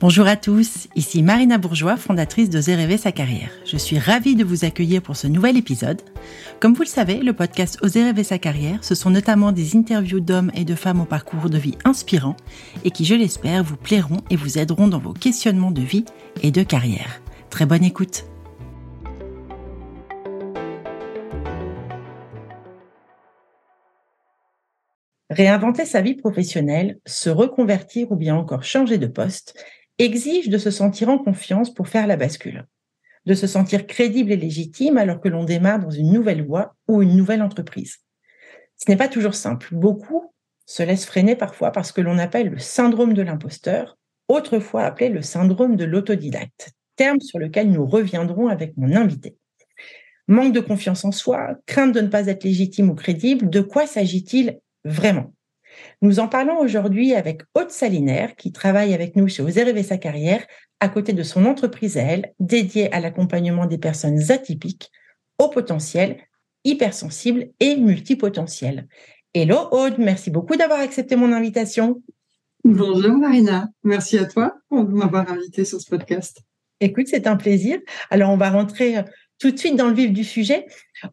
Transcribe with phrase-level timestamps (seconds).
[0.00, 3.50] Bonjour à tous, ici Marina Bourgeois, fondatrice d'Oser rêver sa carrière.
[3.64, 6.00] Je suis ravie de vous accueillir pour ce nouvel épisode.
[6.60, 10.20] Comme vous le savez, le podcast Oser rêver sa carrière, ce sont notamment des interviews
[10.20, 12.36] d'hommes et de femmes au parcours de vie inspirant
[12.84, 16.04] et qui, je l'espère, vous plairont et vous aideront dans vos questionnements de vie
[16.44, 17.20] et de carrière.
[17.50, 18.24] Très bonne écoute.
[25.30, 29.62] Réinventer sa vie professionnelle, se reconvertir ou bien encore changer de poste,
[29.98, 32.66] exige de se sentir en confiance pour faire la bascule,
[33.26, 37.02] de se sentir crédible et légitime alors que l'on démarre dans une nouvelle voie ou
[37.02, 37.98] une nouvelle entreprise.
[38.76, 39.68] Ce n'est pas toujours simple.
[39.72, 40.32] Beaucoup
[40.64, 45.10] se laissent freiner parfois par ce que l'on appelle le syndrome de l'imposteur, autrefois appelé
[45.10, 49.36] le syndrome de l'autodidacte, terme sur lequel nous reviendrons avec mon invité.
[50.26, 53.86] Manque de confiance en soi, crainte de ne pas être légitime ou crédible, de quoi
[53.86, 55.32] s'agit-il vraiment
[56.02, 59.98] nous en parlons aujourd'hui avec Haute Salinaire, qui travaille avec nous chez Oser rêver sa
[59.98, 60.46] carrière,
[60.80, 64.90] à côté de son entreprise à elle, dédiée à l'accompagnement des personnes atypiques,
[65.38, 66.18] au potentiel,
[66.64, 68.88] hypersensibles et multipotentielles.
[69.34, 72.02] Hello Aude, merci beaucoup d'avoir accepté mon invitation.
[72.64, 76.40] Bonjour Marina, merci à toi pour m'avoir invité sur ce podcast.
[76.80, 77.78] Écoute, c'est un plaisir.
[78.10, 79.02] Alors on va rentrer euh,
[79.38, 80.66] tout de suite dans le vif du sujet.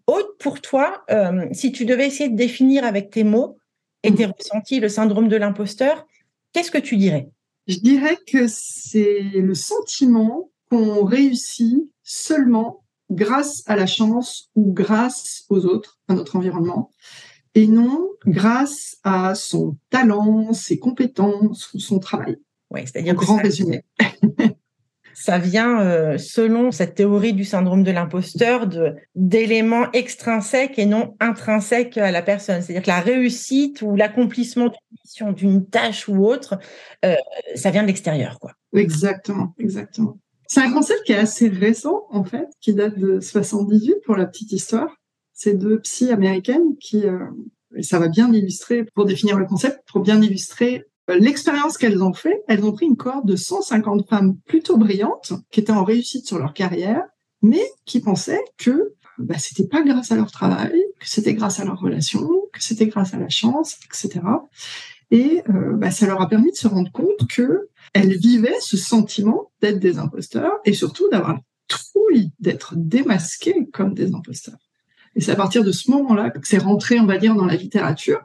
[0.07, 3.57] Aude, pour toi, euh, si tu devais essayer de définir avec tes mots
[4.05, 6.05] et tes ressentis, le syndrome de l'imposteur,
[6.53, 7.29] qu'est-ce que tu dirais?
[7.67, 15.45] Je dirais que c'est le sentiment qu'on réussit seulement grâce à la chance ou grâce
[15.49, 16.91] aux autres, à notre environnement,
[17.53, 22.37] et non grâce à son talent, ses compétences ou son travail.
[22.71, 23.83] Oui, c'est-à-dire grand résumé.
[25.15, 28.67] ça vient, euh, selon cette théorie du syndrome de l'imposteur,
[29.15, 32.61] d'éléments extrinsèques et non intrinsèques à la personne.
[32.61, 36.59] C'est-à-dire que la réussite ou l'accomplissement d'une mission, d'une tâche ou autre,
[37.05, 37.15] euh,
[37.55, 38.51] ça vient de l'extérieur, quoi.
[38.75, 40.19] Exactement, exactement.
[40.47, 44.25] C'est un concept qui est assez récent, en fait, qui date de 78 pour la
[44.25, 44.97] petite histoire.
[45.33, 47.19] C'est deux psy américaines qui, euh,
[47.77, 52.13] et ça va bien illustrer, pour définir le concept, pour bien illustrer L'expérience qu'elles ont
[52.13, 56.25] fait, elles ont pris une cohorte de 150 femmes plutôt brillantes, qui étaient en réussite
[56.25, 57.03] sur leur carrière,
[57.41, 61.65] mais qui pensaient que bah, c'était pas grâce à leur travail, que c'était grâce à
[61.65, 64.21] leurs relations, que c'était grâce à la chance, etc.
[65.11, 68.75] Et euh, bah, ça leur a permis de se rendre compte que elles vivaient ce
[68.75, 74.57] sentiment d'être des imposteurs et surtout d'avoir trouille d'être démasquées comme des imposteurs.
[75.15, 77.55] Et c'est à partir de ce moment-là que c'est rentré, on va dire, dans la
[77.55, 78.21] littérature.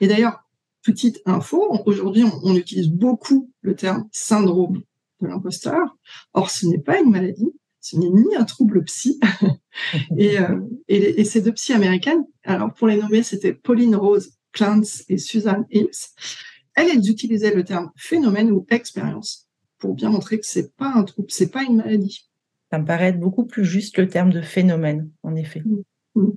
[0.00, 0.43] Et d'ailleurs,
[0.84, 4.82] petite info, aujourd'hui, on, utilise beaucoup le terme syndrome
[5.20, 5.96] de l'imposteur.
[6.34, 9.18] Or, ce n'est pas une maladie, ce n'est ni un trouble psy.
[10.12, 15.18] Euh, et, ces deux psy américaines, alors pour les nommer, c'était Pauline Rose Clance et
[15.18, 16.14] Suzanne Hills.
[16.76, 21.02] Elles, elles utilisaient le terme phénomène ou expérience pour bien montrer que c'est pas un
[21.02, 22.30] trouble, c'est pas une maladie.
[22.70, 25.64] Ça me paraît être beaucoup plus juste le terme de phénomène, en effet.
[26.14, 26.30] Mm.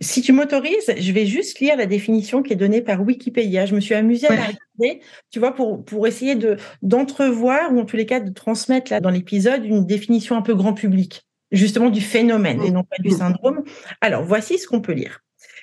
[0.00, 3.66] Si tu m'autorises, je vais juste lire la définition qui est donnée par Wikipédia.
[3.66, 7.80] Je me suis amusée à la regarder, tu vois, pour, pour essayer de d'entrevoir ou
[7.80, 11.26] en tous les cas de transmettre là dans l'épisode une définition un peu grand public,
[11.50, 13.64] justement du phénomène et non pas du syndrome.
[14.00, 15.20] Alors, voici ce qu'on peut lire.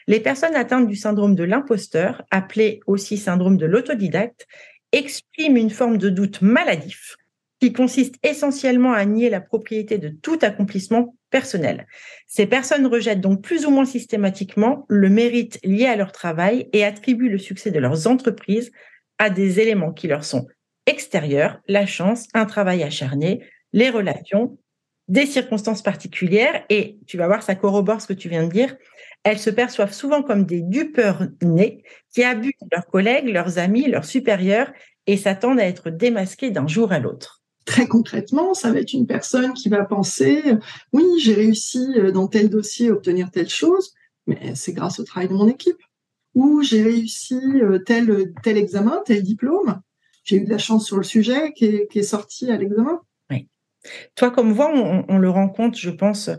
[0.08, 4.47] Les personnes atteintes du syndrome de l'imposteur, appelé aussi syndrome de l'autodidacte,
[4.91, 7.16] expriment une forme de doute maladif
[7.63, 11.88] qui consiste essentiellement à nier la propriété de tout accomplissement personnel.
[12.28, 16.84] Ces personnes rejettent donc plus ou moins systématiquement le mérite lié à leur travail et
[16.84, 18.73] attribuent le succès de leurs entreprises
[19.18, 20.46] à des éléments qui leur sont
[20.88, 24.57] extérieurs, la chance, un travail acharné, les relations,
[25.07, 28.75] des circonstances particulières, et tu vas voir, ça corrobore ce que tu viens de dire,
[29.23, 31.81] elles se perçoivent souvent comme des dupeurs nés
[32.13, 34.73] qui abusent leurs collègues, leurs amis, leurs supérieurs
[35.07, 37.43] et s'attendent à être démasqués d'un jour à l'autre.
[37.66, 40.41] Très concrètement, ça va être une personne qui va penser,
[40.91, 43.94] oui, j'ai réussi euh, dans tel dossier à obtenir telle chose,
[44.28, 45.81] mais c'est grâce au travail de mon équipe.
[46.35, 49.82] Ou j'ai réussi euh, tel, examen, tel diplôme,
[50.23, 53.02] j'ai eu de la chance sur le sujet qui est, sorti à l'examen.
[54.16, 56.29] Toi, comme voix, on, on, le rencontre, je pense,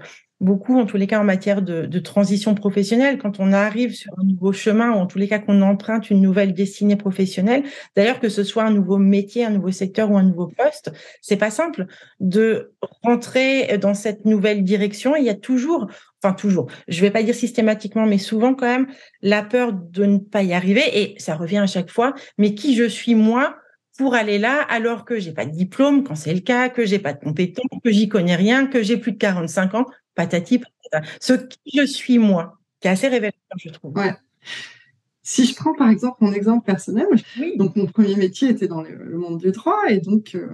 [0.40, 4.24] beaucoup, en tous les cas en matière de, transition professionnelle, quand on arrive sur un
[4.24, 7.62] nouveau chemin, ou en tous les cas qu'on emprunte une nouvelle destinée professionnelle,
[7.96, 10.92] d'ailleurs que ce soit un nouveau métier, un nouveau secteur ou un nouveau poste,
[11.22, 11.86] c'est pas simple
[12.20, 12.72] de
[13.02, 15.16] rentrer dans cette nouvelle direction.
[15.16, 15.88] Il y a toujours,
[16.22, 18.86] enfin toujours, je vais pas dire systématiquement, mais souvent quand même,
[19.22, 22.76] la peur de ne pas y arriver, et ça revient à chaque fois, mais qui
[22.76, 23.56] je suis moi
[23.96, 26.98] pour aller là alors que j'ai pas de diplôme quand c'est le cas, que j'ai
[26.98, 31.06] pas de compétences, que j'y connais rien, que j'ai plus de 45 ans, patati patata.
[31.20, 33.96] Ce qui je suis moi, qui est assez révélateur, je trouve.
[33.96, 34.14] Ouais.
[35.22, 37.06] Si je prends par exemple mon exemple personnel,
[37.56, 40.50] donc mon premier métier était dans le, monde du droit et donc euh,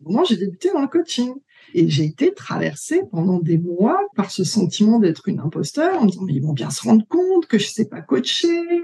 [0.00, 1.34] moment j'ai débuté dans le coaching.
[1.74, 6.10] Et j'ai été traversée pendant des mois par ce sentiment d'être une imposteur, en me
[6.10, 8.82] disant mais ils vont bien se rendre compte que je sais pas coacher,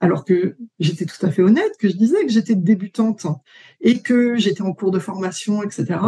[0.00, 3.26] alors que j'étais tout à fait honnête, que je disais que j'étais débutante
[3.80, 6.00] et que j'étais en cours de formation, etc.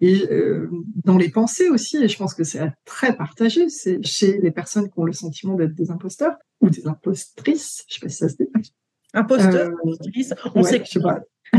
[0.00, 0.68] Et euh,
[1.04, 4.90] dans les pensées aussi, et je pense que c'est très partagé, c'est chez les personnes
[4.90, 8.28] qui ont le sentiment d'être des imposteurs ou des impostrices, je sais pas si ça
[8.28, 8.48] se dit.
[9.12, 9.92] Imposteur, euh,
[10.54, 11.20] on sait que je sais pas.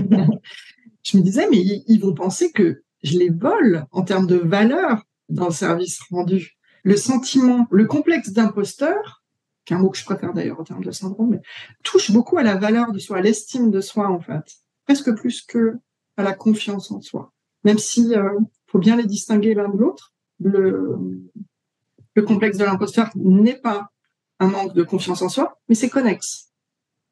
[1.03, 5.03] je me disais mais ils vont penser que je les vole en termes de valeur
[5.29, 6.57] dans le service rendu.
[6.83, 9.23] Le sentiment, le complexe d'imposteur,
[9.63, 11.41] qui est un mot que je préfère d'ailleurs en termes de syndrome, mais
[11.83, 14.43] touche beaucoup à la valeur de soi, à l'estime de soi en fait,
[14.85, 15.77] presque plus que
[16.17, 17.31] à la confiance en soi.
[17.63, 20.97] Même si euh, faut bien les distinguer l'un de l'autre, le,
[22.15, 23.89] le complexe de l'imposteur n'est pas
[24.39, 26.51] un manque de confiance en soi, mais c'est connexe.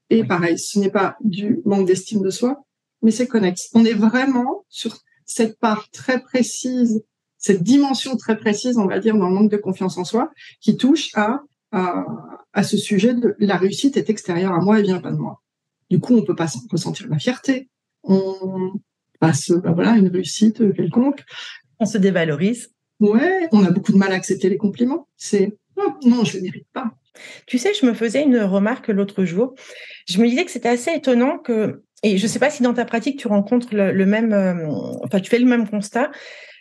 [0.10, 2.64] Et pareil, ce n'est pas du manque d'estime de soi,
[3.02, 3.70] mais c'est connexe.
[3.74, 7.04] On est vraiment sur cette part très précise,
[7.38, 10.32] cette dimension très précise, on va dire, dans le manque de confiance en soi,
[10.62, 11.42] qui touche à,
[11.72, 15.42] à, ce sujet de la réussite est extérieure à moi et vient pas de moi.
[15.90, 17.70] Du coup, on peut pas ressentir la fierté.
[18.04, 18.74] On
[19.20, 21.24] passe, bah voilà, une réussite quelconque.
[21.80, 22.72] On se dévalorise.
[23.00, 25.08] Ouais, on a beaucoup de mal à accepter les compliments.
[25.18, 26.92] C'est non, non, je ne mérite pas.
[27.46, 29.54] Tu sais, je me faisais une remarque l'autre jour.
[30.08, 32.74] Je me disais que c'était assez étonnant que et je ne sais pas si dans
[32.74, 34.68] ta pratique, tu rencontres le, même, euh,
[35.04, 36.12] enfin, tu fais le même constat.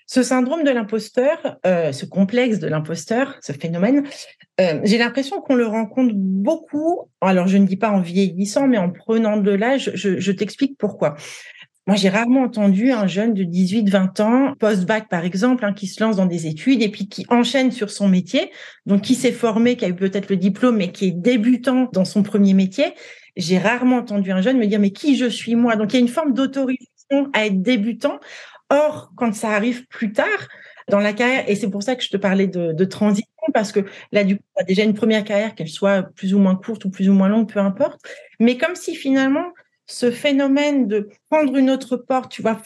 [0.07, 4.05] Ce syndrome de l'imposteur, euh, ce complexe de l'imposteur, ce phénomène,
[4.61, 7.09] euh, j'ai l'impression qu'on le rencontre beaucoup.
[7.21, 9.91] Alors, je ne dis pas en vieillissant, mais en prenant de l'âge.
[9.95, 11.17] Je, t'explique pourquoi.
[11.89, 16.03] Moi, j'ai rarement entendu un jeune de 18-20 ans, post-bac par exemple, hein, qui se
[16.03, 18.53] lance dans des études et puis qui enchaîne sur son métier,
[18.87, 22.05] donc qui s'est formé, qui a eu peut-être le diplôme, mais qui est débutant dans
[22.05, 22.95] son premier métier
[23.37, 25.77] j'ai rarement entendu un jeune me dire mais qui je suis moi?
[25.77, 28.19] Donc il y a une forme d'autorisation à être débutant.
[28.71, 30.49] Or, quand ça arrive plus tard
[30.89, 33.81] dans la carrière, et c'est pour ça que je te parlais de, transition, parce que
[34.13, 36.85] là, du coup, tu as déjà une première carrière, qu'elle soit plus ou moins courte
[36.85, 38.01] ou plus ou moins longue, peu importe.
[38.41, 39.47] Mais comme si finalement,
[39.87, 42.61] ce phénomène de prendre une autre porte, tu vois,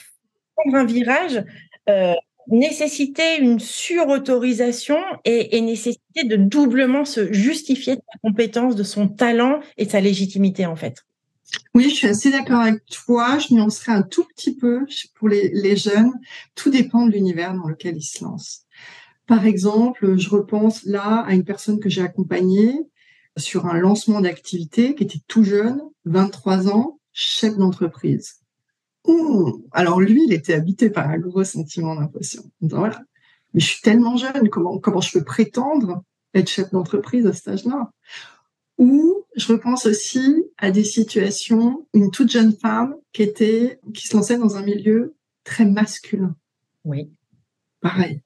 [0.57, 1.45] prendre un virage,
[1.89, 2.15] euh,
[2.49, 9.09] nécessiter une surautorisation et, et nécessiter de doublement se justifier de sa compétence, de son
[9.09, 11.05] talent et de sa légitimité en fait.
[11.75, 13.39] Oui, je suis assez d'accord avec toi.
[13.39, 14.81] Je nuancerai un tout petit peu
[15.15, 16.13] pour les, les jeunes.
[16.55, 18.63] Tout dépend de l'univers dans lequel ils se lancent.
[19.27, 22.75] Par exemple, je repense là à une personne que j'ai accompagnée
[23.37, 28.41] sur un lancement d'activité qui était tout jeune, 23 ans, chef d'entreprise
[29.73, 32.43] alors lui, il était habité par un gros sentiment d'impression.
[32.61, 33.01] Voilà,
[33.55, 36.03] mais je suis tellement jeune, comment, comment je peux prétendre
[36.35, 37.91] être chef d'entreprise à cet âge-là?
[38.79, 44.17] Ou je repense aussi à des situations, une toute jeune femme qui était, qui se
[44.17, 45.15] lançait dans un milieu
[45.45, 46.37] très masculin.
[46.85, 47.11] Oui.
[47.81, 48.21] Pareil.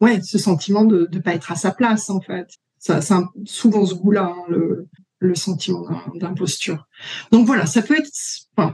[0.00, 2.48] Ouais, ce sentiment de ne pas être à sa place, en fait.
[2.78, 3.14] Ça, c'est
[3.44, 6.86] souvent ce goût-là, hein, le, le sentiment d'imposture.
[7.32, 8.10] Donc voilà, ça peut être,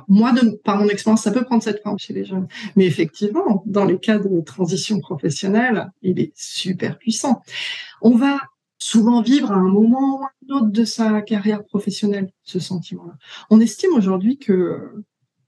[0.09, 0.33] moi,
[0.65, 2.49] par mon expérience, ça peut prendre cette forme chez les jeunes.
[2.77, 7.43] Mais effectivement, dans les cas de transition professionnelle, il est super puissant.
[8.01, 8.39] On va
[8.79, 13.15] souvent vivre à un moment ou à un autre de sa carrière professionnelle ce sentiment-là.
[13.51, 15.05] On estime aujourd'hui que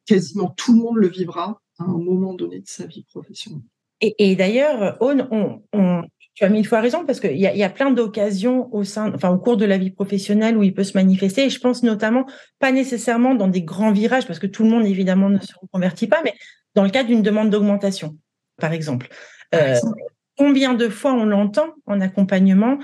[0.06, 3.62] quasiment tout le monde le vivra à un moment donné de sa vie professionnelle.
[4.00, 6.02] Et, d'ailleurs, on, on,
[6.34, 9.12] tu as mille fois raison parce qu'il y a, y a plein d'occasions au sein,
[9.14, 11.44] enfin au cours de la vie professionnelle où il peut se manifester.
[11.44, 12.26] Et je pense notamment
[12.58, 16.08] pas nécessairement dans des grands virages parce que tout le monde évidemment ne se reconvertit
[16.08, 16.34] pas, mais
[16.74, 18.16] dans le cas d'une demande d'augmentation,
[18.60, 19.08] par exemple.
[19.54, 19.76] Euh,
[20.36, 22.78] combien de fois on l'entend en accompagnement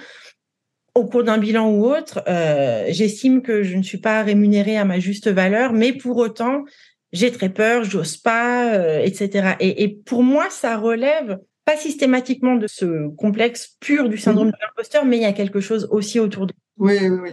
[0.95, 4.85] au cours d'un bilan ou autre euh, J'estime que je ne suis pas rémunérée à
[4.85, 6.65] ma juste valeur, mais pour autant
[7.13, 9.57] j'ai très peur, j'ose pas, euh, etc.
[9.59, 11.39] Et, et pour moi, ça relève
[11.71, 15.61] pas systématiquement de ce complexe pur du syndrome de l'imposteur, mais il y a quelque
[15.61, 16.55] chose aussi autour de.
[16.79, 17.31] Oui, oui, oui.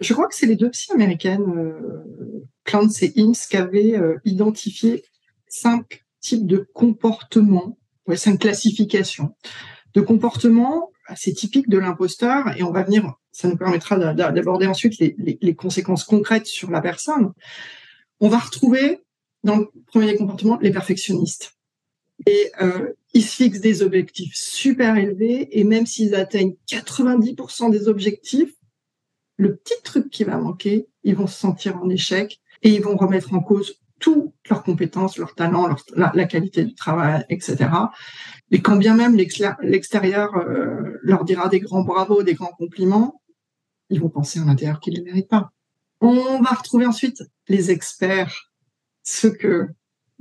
[0.00, 4.16] Je crois que c'est les deux psy américaines, euh, Clance et Ince, qui avaient euh,
[4.24, 5.04] identifié
[5.46, 7.78] cinq types de comportements,
[8.08, 9.36] ouais, cinq classifications
[9.94, 14.98] de comportements assez typiques de l'imposteur, et on va venir, ça nous permettra d'aborder ensuite
[14.98, 17.32] les, les, les, conséquences concrètes sur la personne.
[18.18, 19.02] On va retrouver
[19.44, 21.54] dans le premier comportement les perfectionnistes.
[22.26, 27.88] Et euh, ils se fixent des objectifs super élevés et même s'ils atteignent 90% des
[27.88, 28.54] objectifs,
[29.36, 32.96] le petit truc qui va manquer, ils vont se sentir en échec et ils vont
[32.96, 37.70] remettre en cause toutes leurs compétences, leurs talents, la, qualité du travail, etc.
[38.50, 43.22] Et quand bien même l'extérieur euh, leur dira des grands bravos, des grands compliments,
[43.90, 45.52] ils vont penser à l'intérieur qu'ils ne méritent pas.
[46.00, 48.52] On va retrouver ensuite les experts,
[49.04, 49.68] ce que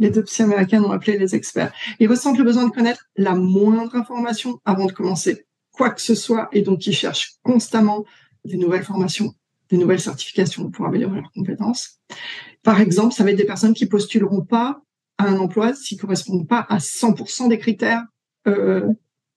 [0.02, 1.72] les deux psy américains ont appelé les experts.
[2.00, 6.16] Ils ressentent le besoin de connaître la moindre information avant de commencer quoi que ce
[6.16, 8.04] soit et donc ils cherchent constamment
[8.44, 9.34] des nouvelles formations,
[9.70, 12.00] des nouvelles certifications pour améliorer leurs compétences.
[12.64, 14.82] Par exemple, ça va être des personnes qui postuleront pas
[15.20, 18.04] à un emploi s'ils correspondent pas à 100% des critères
[18.48, 18.88] euh,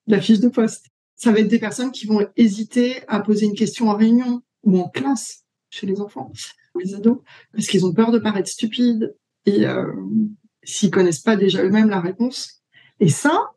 [0.06, 0.87] de la fiche de poste.
[1.14, 4.80] Ça va être des personnes qui vont hésiter à poser une question en réunion ou
[4.80, 6.33] en classe chez les enfants
[6.75, 7.18] ou les ados
[7.52, 9.92] parce qu'ils ont peur de paraître stupides et euh,
[10.64, 12.62] s'ils connaissent pas déjà eux-mêmes la réponse.
[13.00, 13.50] Et ça,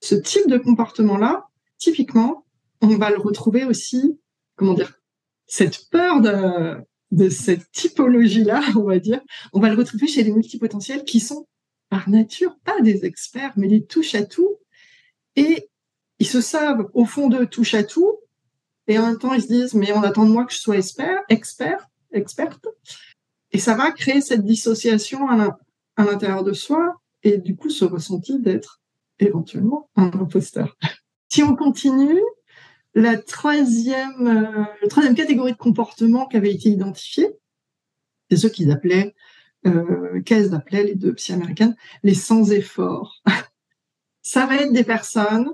[0.00, 1.48] ce type de comportement-là,
[1.78, 2.44] typiquement,
[2.80, 4.18] on va le retrouver aussi,
[4.56, 5.00] comment dire,
[5.46, 6.76] cette peur de,
[7.10, 9.20] de cette typologie-là, on va dire,
[9.52, 11.46] on va le retrouver chez les multipotentiels qui sont
[11.88, 14.58] par nature pas des experts, mais des touches à tout.
[15.36, 15.68] Et
[16.18, 18.18] ils se savent au fond d'eux touche à tout.
[18.86, 20.76] Et en même temps, ils se disent, mais on attend de moi que je sois
[20.76, 22.66] expert, expert, experte.
[23.52, 25.58] Et ça va créer cette dissociation à
[26.04, 28.80] l'intérieur de soi et du coup ce ressenti d'être
[29.18, 30.76] éventuellement un imposteur.
[31.28, 32.20] Si on continue,
[32.94, 34.66] la troisième,
[34.96, 37.28] euh, catégorie de comportement qui avait été identifiée,
[38.30, 39.14] c'est ceux qu'ils appelaient,
[39.66, 43.22] euh, qu'elles appelaient les deux psy américaines, les sans effort.
[44.22, 45.52] Ça va être des personnes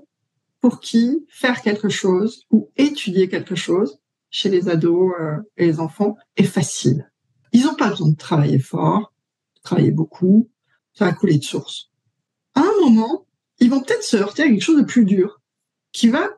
[0.60, 4.00] pour qui faire quelque chose ou étudier quelque chose
[4.30, 7.10] chez les ados euh, et les enfants est facile.
[7.52, 9.12] Ils n'ont pas besoin de travailler fort,
[9.66, 10.48] de travailler beaucoup,
[10.92, 11.90] ça va couler de source.
[12.54, 13.26] À un moment,
[13.58, 15.40] ils vont peut-être se heurter à quelque chose de plus dur,
[15.92, 16.28] qui va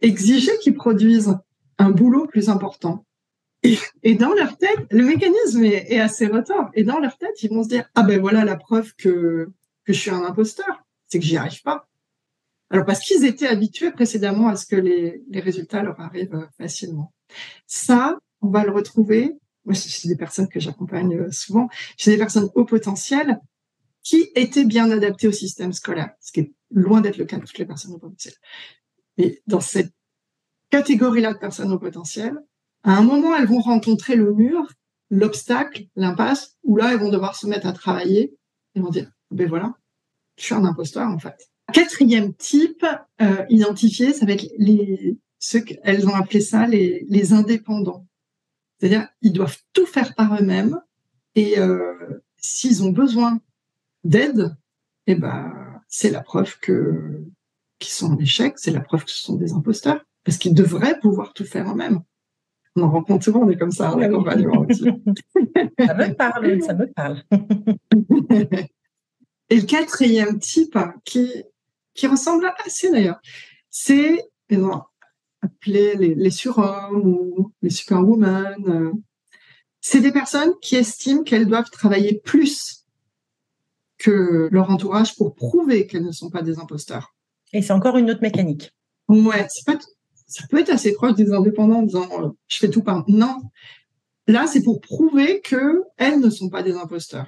[0.00, 1.36] exiger qu'ils produisent
[1.78, 3.04] un boulot plus important.
[4.02, 6.70] Et, dans leur tête, le mécanisme est, assez retard.
[6.74, 9.50] Et dans leur tête, ils vont se dire, ah ben voilà la preuve que,
[9.84, 11.88] que je suis un imposteur, c'est que j'y arrive pas.
[12.70, 17.12] Alors parce qu'ils étaient habitués précédemment à ce que les, les résultats leur arrivent facilement.
[17.66, 19.36] Ça, on va le retrouver.
[19.68, 21.68] Moi, c'est des personnes que j'accompagne euh, souvent.
[21.98, 23.38] C'est des personnes au potentiel
[24.02, 27.44] qui étaient bien adaptées au système scolaire, ce qui est loin d'être le cas de
[27.44, 28.32] toutes les personnes au potentiel.
[29.18, 29.92] Mais dans cette
[30.70, 32.38] catégorie-là de personnes au potentiel,
[32.82, 34.72] à un moment, elles vont rencontrer le mur,
[35.10, 38.34] l'obstacle, l'impasse, où là, elles vont devoir se mettre à travailler
[38.74, 39.74] et vont dire, ben voilà,
[40.38, 41.50] je suis un imposteur en fait.
[41.74, 42.86] Quatrième type
[43.20, 48.06] euh, identifié, ça va être les ceux qu'elles ont appelé ça les, les indépendants.
[48.78, 50.80] C'est-à-dire, ils doivent tout faire par eux-mêmes
[51.34, 53.40] et euh, s'ils ont besoin
[54.04, 54.56] d'aide,
[55.06, 57.24] eh ben, c'est la preuve que
[57.78, 60.98] qui sont en échec, c'est la preuve que ce sont des imposteurs, parce qu'ils devraient
[60.98, 62.00] pouvoir tout faire eux-mêmes.
[62.76, 64.84] On en rencontre souvent on est comme ça en accompagnement aussi.
[65.78, 67.22] ça me parle, ça me parle.
[69.50, 71.44] Et le quatrième type, qui,
[71.94, 73.20] qui ressemble assez d'ailleurs,
[73.70, 74.28] c'est
[75.42, 78.64] appelé les, les surhommes ou les superwomen.
[78.68, 78.92] Euh,
[79.80, 82.84] c'est des personnes qui estiment qu'elles doivent travailler plus
[83.98, 87.14] que leur entourage pour prouver qu'elles ne sont pas des imposteurs.
[87.52, 88.72] Et c'est encore une autre mécanique.
[89.08, 89.78] Ouais, c'est pas
[90.28, 93.40] ça peut être assez proche des indépendants en disant euh, je fais tout par non.
[94.26, 97.26] Là, c'est pour prouver que elles ne sont pas des imposteurs.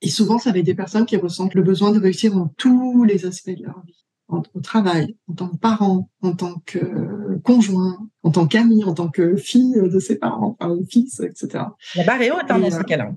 [0.00, 3.04] Et souvent, ça va être des personnes qui ressentent le besoin de réussir dans tous
[3.04, 3.99] les aspects de leur vie.
[4.32, 9.08] Au travail, en tant que parent, en tant que conjoint, en tant qu'ami, en tant
[9.08, 11.64] que fille de ses parents, enfin, fils, etc.
[11.96, 13.12] La barre est haute hein, dans ce cas-là.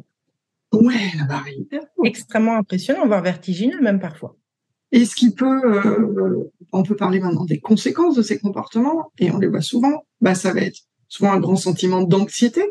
[0.74, 4.36] Ouais, la barre est hyper Extrêmement impressionnant, voire vertigineux même parfois.
[4.92, 9.32] Et ce qui peut, euh, on peut parler maintenant des conséquences de ces comportements, et
[9.32, 12.62] on les voit souvent, bah, ça va être souvent un grand sentiment d'anxiété,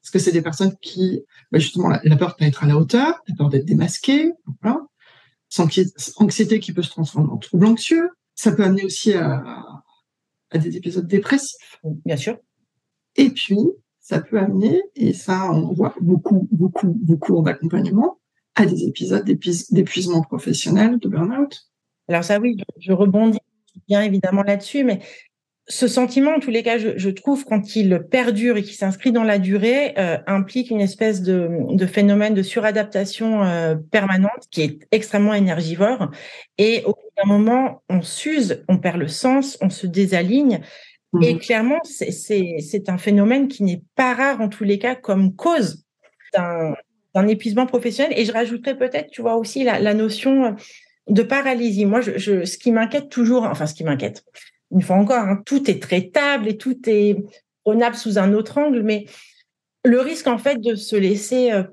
[0.00, 2.76] parce que c'est des personnes qui, bah, justement, la, peur de pas être à la
[2.76, 4.80] hauteur, la peur d'être démasqué, voilà.
[6.16, 8.10] Anxiété qui peut se transformer en trouble anxieux.
[8.34, 9.42] Ça peut amener aussi à,
[10.50, 11.80] à des épisodes dépressifs.
[12.04, 12.38] Bien sûr.
[13.16, 13.58] Et puis,
[14.00, 18.18] ça peut amener, et ça, on voit beaucoup, beaucoup, beaucoup en accompagnement,
[18.54, 21.68] à des épisodes d'épuisement professionnel, de burn-out.
[22.08, 23.38] Alors ça, oui, je rebondis
[23.88, 25.00] bien évidemment là-dessus, mais
[25.68, 29.22] ce sentiment, en tous les cas, je, trouve, quand il perdure et qu'il s'inscrit dans
[29.22, 35.34] la durée, euh, implique une espèce de, phénomène de suradaptation euh, permanente qui est extrêmement
[35.34, 36.10] énergivore.
[36.58, 40.60] Et au bout d'un moment, on s'use, on perd le sens, on se désaligne.
[41.20, 41.38] Et mmh.
[41.38, 45.84] clairement, c'est un phénomène qui n'est pas rare, en tous les cas, comme cause
[46.34, 48.18] d'un épuisement professionnel.
[48.18, 50.56] Et je rajouterais peut-être, tu vois, aussi la, notion
[51.08, 51.84] de paralysie.
[51.84, 54.24] Moi, je, ce qui m'inquiète toujours, enfin, ce qui m'inquiète,
[54.72, 57.16] une fois encore, hein, tout est traitable et tout est
[57.64, 59.06] prenable sous un autre angle, mais
[59.84, 61.64] le risque, en fait, de se laisser euh,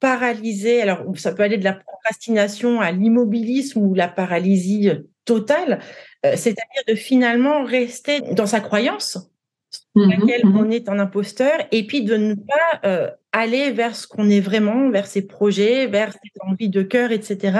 [0.00, 4.90] paralyser, alors ça peut aller de la procrastination à l'immobilisme ou la paralysie
[5.24, 5.80] totale,
[6.26, 9.31] euh, c'est-à-dire de finalement rester dans sa croyance
[9.72, 10.56] sur mhm, laquelle mhm.
[10.56, 14.40] on est un imposteur, et puis de ne pas euh, aller vers ce qu'on est
[14.40, 17.58] vraiment, vers ses projets, vers ses envies de cœur, etc.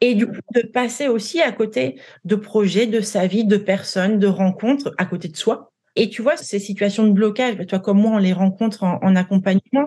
[0.00, 4.18] Et du coup, de passer aussi à côté de projets, de sa vie, de personnes,
[4.18, 5.70] de rencontres à côté de soi.
[5.96, 9.86] Et tu vois, ces situations de blocage, toi comme moi, on les rencontre en accompagnement.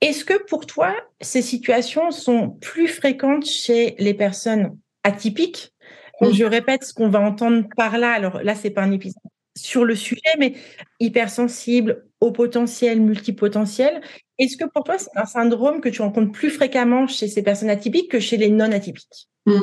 [0.00, 5.72] Est-ce que pour toi, ces situations sont plus fréquentes chez les personnes atypiques?
[6.20, 8.12] Je répète ce qu'on va entendre par là.
[8.12, 9.22] Alors là, c'est pas un épisode
[9.58, 10.54] sur le sujet, mais
[11.00, 14.00] hypersensible, au potentiel, multipotentiel.
[14.38, 17.70] Est-ce que pour toi, c'est un syndrome que tu rencontres plus fréquemment chez ces personnes
[17.70, 19.60] atypiques que chez les non atypiques mmh.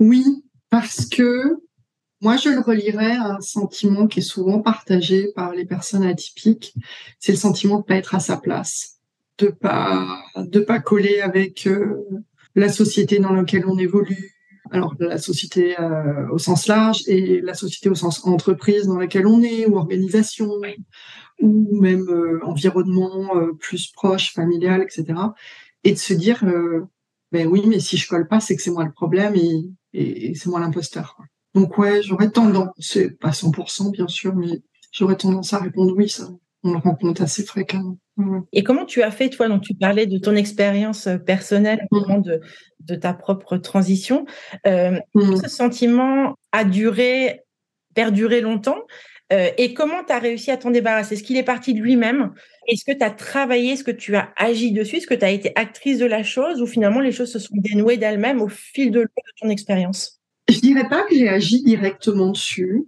[0.00, 0.24] Oui,
[0.70, 1.56] parce que
[2.20, 6.74] moi, je le relierais à un sentiment qui est souvent partagé par les personnes atypiques,
[7.18, 8.94] c'est le sentiment de ne pas être à sa place
[9.38, 12.04] de pas de pas coller avec euh,
[12.54, 14.33] la société dans laquelle on évolue.
[14.70, 19.26] Alors la société euh, au sens large et la société au sens entreprise dans laquelle
[19.26, 20.50] on est ou organisation
[21.40, 25.18] ou même euh, environnement plus proche, familial, etc.
[25.84, 26.44] Et de se dire
[27.34, 30.34] ben oui, mais si je colle pas, c'est que c'est moi le problème et, et,
[30.36, 31.18] c'est moi l'imposteur.
[31.54, 36.08] Donc ouais, j'aurais tendance, c'est pas 100% bien sûr, mais j'aurais tendance à répondre oui,
[36.08, 36.28] ça,
[36.62, 37.98] on le rencontre assez fréquemment.
[38.52, 42.00] Et comment tu as fait, toi, donc tu parlais de ton expérience euh, personnelle au
[42.00, 42.40] moment de,
[42.80, 44.24] de ta propre transition.
[44.66, 47.42] Euh, Ce sentiment a duré,
[47.94, 48.78] perduré longtemps.
[49.32, 51.14] Euh, et comment tu as réussi à t'en débarrasser?
[51.14, 52.32] Est-ce qu'il est parti de lui-même?
[52.68, 53.72] Est-ce que tu as travaillé?
[53.72, 54.96] Est-ce que tu as agi dessus?
[54.96, 57.56] Est-ce que tu as été actrice de la chose Ou finalement les choses se sont
[57.56, 60.20] dénouées d'elles-mêmes au fil de l'eau de ton expérience?
[60.48, 62.84] Je dirais pas que j'ai agi directement dessus.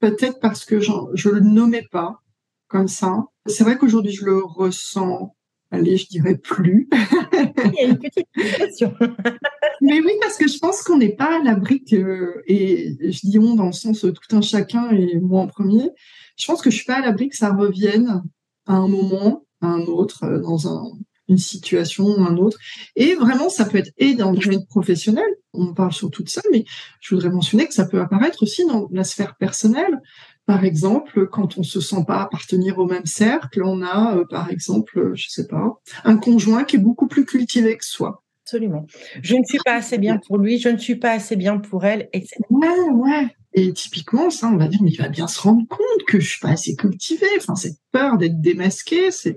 [0.00, 2.20] Peut-être parce que je ne le nommais pas
[2.66, 3.24] comme ça.
[3.46, 5.34] C'est vrai qu'aujourd'hui, je le ressens,
[5.70, 6.88] allez, je dirais plus.
[7.32, 8.94] Il y a une petite question.
[9.80, 13.38] Mais oui, parce que je pense qu'on n'est pas à l'abri que, et je dis
[13.38, 15.90] on dans le sens tout un chacun et moi en premier,
[16.36, 18.22] je pense que je suis pas à l'abri que ça revienne
[18.66, 20.84] à un moment, à un autre, dans un,
[21.28, 22.58] une situation ou un autre.
[22.94, 26.42] Et vraiment, ça peut être et dans le domaine professionnel, on parle surtout de ça,
[26.52, 26.64] mais
[27.00, 30.00] je voudrais mentionner que ça peut apparaître aussi dans la sphère personnelle.
[30.46, 34.50] Par exemple, quand on se sent pas appartenir au même cercle, on a, euh, par
[34.50, 38.22] exemple, je sais pas, un conjoint qui est beaucoup plus cultivé que soi.
[38.44, 38.86] Absolument.
[39.22, 41.84] Je ne suis pas assez bien pour lui, je ne suis pas assez bien pour
[41.84, 42.40] elle, etc.
[42.50, 43.28] Ouais, ouais.
[43.54, 46.28] Et typiquement, ça, on va dire, mais il va bien se rendre compte que je
[46.28, 47.26] suis pas assez cultivé.
[47.36, 49.36] Enfin, cette peur d'être démasqué, c'est,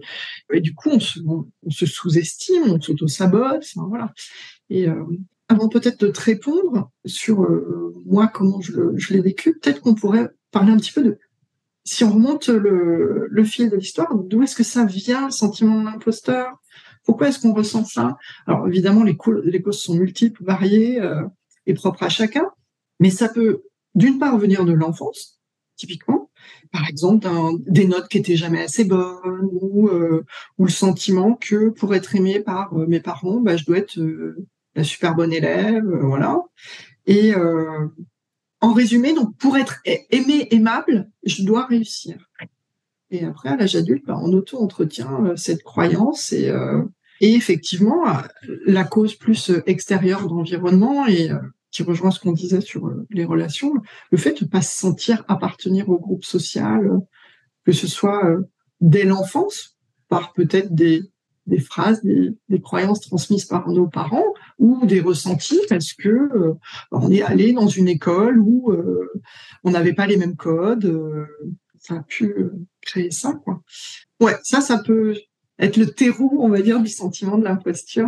[0.53, 4.13] et du coup, on se, on, se sous-estime, on s'auto-sabote, enfin, voilà.
[4.69, 5.03] Et euh,
[5.49, 9.95] avant peut-être de te répondre sur euh, moi, comment je, je l'ai vécu, peut-être qu'on
[9.95, 11.19] pourrait parler un petit peu de,
[11.83, 16.57] si on remonte le, fil de l'histoire, d'où est-ce que ça vient, le sentiment d'imposteur
[17.03, 18.15] Pourquoi est-ce qu'on ressent ça?
[18.47, 21.23] Alors évidemment, les, causes sont multiples, variées euh,
[21.65, 22.49] et propres à chacun,
[23.01, 23.63] mais ça peut
[23.95, 25.41] d'une part venir de l'enfance,
[25.75, 26.31] typiquement,
[26.71, 27.27] par exemple
[27.67, 30.23] des notes qui étaient jamais assez bonnes ou, euh,
[30.57, 33.99] le sentiment que pour être aimé par euh, mes parents, bah, je dois être
[34.73, 36.39] la super bonne élève, voilà.
[37.07, 37.33] Et
[38.65, 42.31] en résumé, donc pour être aimé, aimable, je dois réussir.
[43.11, 46.81] Et après, à l'âge adulte, bah, on auto-entretient euh, cette croyance et, euh,
[47.21, 48.21] effectivement, euh,
[48.65, 51.29] la cause plus extérieure d'environnement et
[51.69, 53.73] qui rejoint ce qu'on disait sur les relations,
[54.09, 56.89] le fait de ne pas se sentir appartenir au groupe social,
[57.65, 58.23] que ce soit
[58.81, 61.03] dès l'enfance, par peut-être des,
[61.59, 66.53] phrases, des, croyances transmises par nos parents ou des ressentis parce que euh,
[66.91, 69.11] on est allé dans une école où euh,
[69.63, 70.85] on n'avait pas les mêmes codes.
[70.85, 71.25] Euh,
[71.79, 72.33] ça a pu
[72.81, 73.61] créer ça, quoi.
[74.19, 75.15] Ouais, ça, ça peut
[75.59, 78.07] être le terreau, on va dire, du sentiment de l'imposture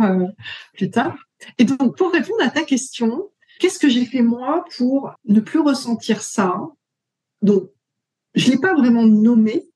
[0.74, 1.16] plus tard.
[1.58, 3.30] Et donc, pour répondre à ta question,
[3.60, 6.60] qu'est-ce que j'ai fait moi pour ne plus ressentir ça?
[7.40, 7.70] Donc,
[8.34, 9.70] je l'ai pas vraiment nommé,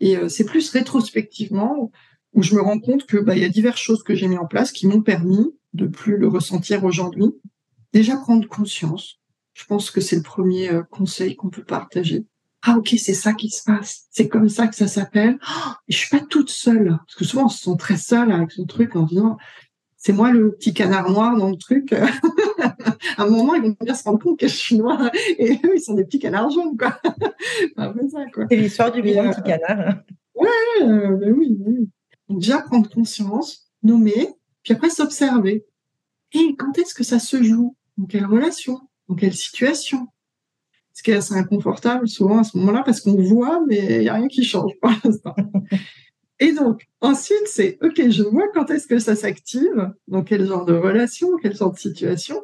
[0.00, 1.92] et c'est plus rétrospectivement
[2.34, 4.38] où je me rends compte que bah, il y a diverses choses que j'ai mis
[4.38, 7.26] en place qui m'ont permis de plus le ressentir aujourd'hui.
[7.92, 9.20] Déjà prendre conscience.
[9.54, 12.24] Je pense que c'est le premier euh, conseil qu'on peut partager.
[12.62, 14.06] Ah ok, c'est ça qui se passe.
[14.10, 15.38] C'est comme ça que ça s'appelle.
[15.42, 18.52] Oh, je suis pas toute seule parce que souvent on se sent très seul avec
[18.52, 19.36] son truc en disant
[19.96, 21.92] c'est moi le petit canard noir dans le truc.
[23.16, 25.76] à un moment, ils vont bien se rendre compte que je suis noire et eux,
[25.76, 27.00] ils sont des petits canards jaunes, quoi.
[28.50, 29.98] c'est l'histoire du vilain petit canard.
[30.34, 30.48] Ouais,
[30.82, 31.88] euh, ben oui, oui.
[32.28, 34.28] Donc, déjà prendre conscience, nommer,
[34.62, 35.66] puis après s'observer.
[36.32, 37.76] Et quand est-ce que ça se joue?
[37.98, 38.80] Dans quelle relation?
[39.08, 40.08] Dans quelle situation?
[40.94, 44.08] Ce qui est assez inconfortable souvent à ce moment-là parce qu'on voit, mais il n'y
[44.08, 45.34] a rien qui change pour l'instant.
[46.38, 50.64] Et donc, ensuite, c'est, OK, je vois quand est-ce que ça s'active, dans quel genre
[50.64, 52.42] de relation, quel genre de situation.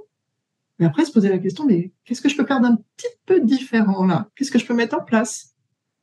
[0.78, 3.40] Mais après, se poser la question, mais qu'est-ce que je peux faire d'un petit peu
[3.40, 4.28] différent là?
[4.36, 5.54] Qu'est-ce que je peux mettre en place?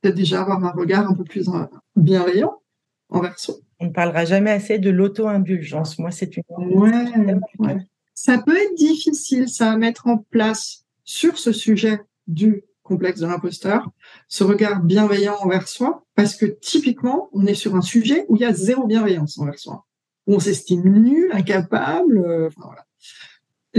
[0.02, 2.62] Peut-être déjà avoir un regard un peu plus euh, bienveillant
[3.10, 3.56] envers soi.
[3.80, 6.00] On ne parlera jamais assez de l'auto-indulgence.
[6.00, 6.44] Moi, c'est une.
[6.58, 7.78] Ouais,
[8.14, 13.26] Ça peut être difficile, ça, à mettre en place sur ce sujet du complexe de
[13.26, 13.90] l'imposteur,
[14.28, 18.44] ce regard bienveillant envers soi, parce que typiquement, on est sur un sujet où il
[18.44, 19.86] y a zéro bienveillance envers soi,
[20.28, 22.20] où on s'estime nul, incapable.
[22.20, 22.86] Euh, enfin, voilà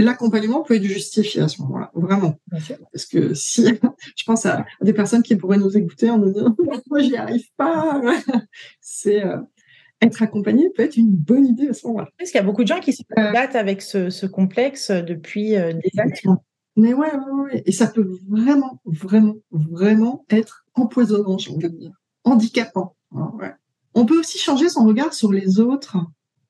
[0.03, 2.39] l'accompagnement peut être justifié à ce moment-là, vraiment.
[2.91, 3.65] Parce que si,
[4.15, 6.55] je pense à, des personnes qui pourraient nous écouter en nous disant,
[6.89, 8.01] moi, j'y arrive pas,
[8.81, 9.37] c'est, euh,
[10.01, 12.09] être accompagné peut être une bonne idée à ce moment-là.
[12.17, 15.55] Parce qu'il y a beaucoup de gens qui se euh, battent avec ce, complexe depuis
[15.55, 16.13] euh, des années.
[16.75, 21.75] Mais ouais, ouais, ouais, et ça peut vraiment, vraiment, vraiment être empoisonnant, j'ai envie de
[21.75, 22.95] dire, handicapant.
[23.15, 23.51] Hein, ouais.
[23.95, 25.97] On peut aussi changer son regard sur les autres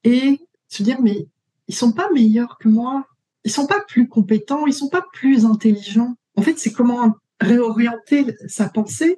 [0.03, 1.27] et se dire, mais
[1.69, 3.05] ils sont pas meilleurs que moi
[3.47, 6.15] ils sont pas plus compétents, ils sont pas plus intelligents.
[6.35, 9.17] En fait, c'est comment réorienter sa pensée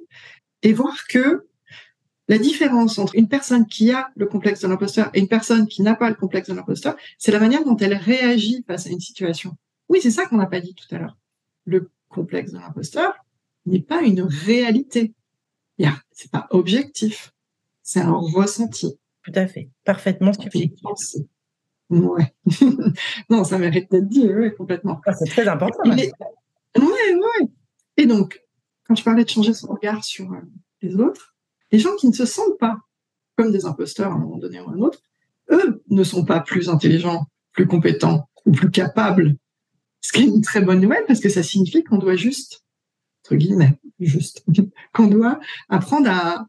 [0.62, 1.48] et voir que
[2.30, 5.82] la différence entre une personne qui a le complexe de l'imposteur et une personne qui
[5.82, 9.00] n'a pas le complexe de l'imposteur, c'est la manière dont elle réagit face à une
[9.00, 9.58] situation.
[9.90, 11.18] Oui, c'est ça qu'on n'a pas dit tout à l'heure.
[11.66, 13.14] Le complexe de l'imposteur
[13.66, 15.14] n'est pas une réalité.
[16.12, 17.34] C'est pas objectif.
[17.82, 19.00] C'est un ressenti.
[19.24, 19.70] Tout à fait.
[19.84, 20.86] Parfaitement subjectif.
[21.90, 22.36] Ouais.
[23.30, 25.02] non, ça mérite d'être dit, oui, complètement.
[25.08, 25.82] Ah, c'est très important.
[25.86, 26.12] Oui,
[26.76, 27.50] oui.
[27.98, 28.44] Et donc,
[28.86, 30.42] quand je parlais de changer son regard sur euh,
[30.82, 31.36] les autres,
[31.72, 32.78] les gens qui ne se sentent pas
[33.38, 35.00] comme des imposteurs à un moment donné ou à un autre,
[35.52, 39.36] eux ne sont pas plus intelligents, plus compétents ou plus capables.
[40.02, 42.64] Ce qui est une très bonne nouvelle parce que ça signifie qu'on doit juste,
[43.24, 44.44] entre guillemets, juste,
[44.94, 46.46] qu'on doit apprendre à,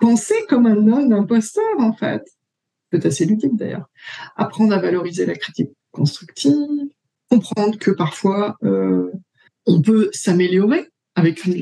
[0.00, 2.24] penser comme un homme imposteur en fait
[2.90, 3.88] peut assez ludique d'ailleurs.
[4.36, 6.68] Apprendre à valoriser la critique constructive,
[7.30, 9.10] comprendre que parfois euh,
[9.66, 11.54] on peut s'améliorer avec une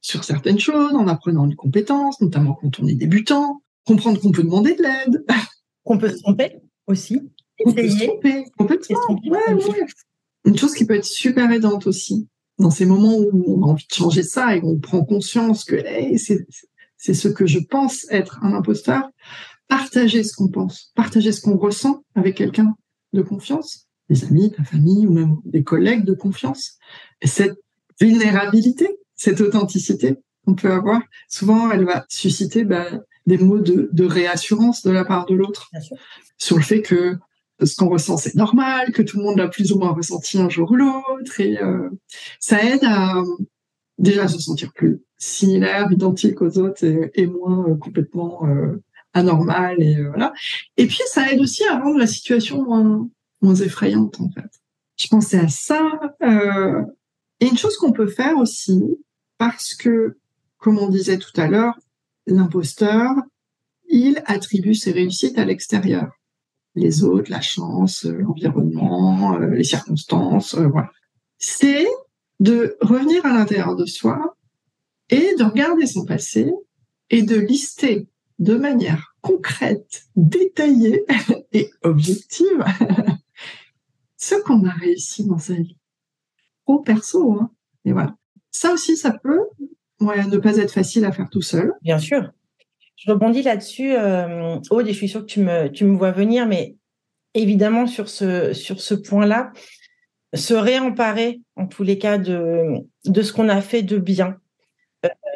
[0.00, 4.42] sur certaines choses en apprenant une compétence, notamment quand on est débutant, comprendre qu'on peut
[4.42, 5.24] demander de l'aide,
[5.84, 7.20] qu'on peut se tromper aussi,
[7.64, 8.98] on peut se tromper complètement.
[10.44, 13.86] Une chose qui peut être super aidante aussi dans ces moments où on a envie
[13.88, 15.82] de changer ça et on prend conscience que
[16.16, 19.08] c'est ce que je pense être un imposteur,
[19.68, 22.74] partager ce qu'on pense, partager ce qu'on ressent avec quelqu'un
[23.12, 26.78] de confiance, des amis, ta famille ou même des collègues de confiance.
[27.22, 27.58] Et cette
[28.00, 28.88] vulnérabilité,
[29.20, 32.86] cette authenticité qu'on peut avoir, souvent elle va susciter bah,
[33.26, 35.70] des mots de, réassurance de la part de l'autre
[36.38, 37.18] sur le fait que
[37.62, 40.48] ce qu'on ressent c'est normal, que tout le monde l'a plus ou moins ressenti un
[40.48, 41.90] jour ou l'autre, et euh,
[42.38, 43.22] ça aide à
[43.98, 50.02] déjà se sentir plus similaire, identique aux autres et, moins euh, complètement euh, anormal et
[50.02, 50.32] voilà.
[50.78, 53.06] Et puis ça aide aussi à rendre la situation moins,
[53.42, 54.48] moins effrayante en fait.
[54.96, 55.82] Je pensais à ça.
[57.40, 58.82] Et une chose qu'on peut faire aussi,
[59.40, 60.18] parce que,
[60.58, 61.74] comme on disait tout à l'heure,
[62.26, 63.14] l'imposteur,
[63.88, 66.12] il attribue ses réussites à l'extérieur.
[66.74, 70.90] Les autres, la chance, euh, l'environnement, les circonstances, voilà.
[71.38, 71.86] C'est
[72.38, 74.36] de revenir à l'intérieur de soi
[75.08, 76.52] et de regarder son passé
[77.08, 78.08] et de lister
[78.40, 81.02] de manière concrète, détaillée
[81.54, 82.62] et objective
[84.18, 85.78] ce qu'on a réussi dans sa vie.
[86.66, 87.50] Au perso, hein.
[87.86, 88.19] Et voilà.
[88.50, 89.40] Ça aussi, ça peut
[90.00, 91.72] ne pas être facile à faire tout seul.
[91.82, 92.30] Bien sûr.
[92.96, 96.10] Je rebondis là-dessus, euh, Aude, et je suis sûre que tu me, tu me vois
[96.10, 96.76] venir, mais
[97.34, 99.52] évidemment, sur ce, sur ce point-là,
[100.34, 102.62] se réemparer, en tous les cas, de,
[103.06, 104.36] de ce qu'on a fait de bien,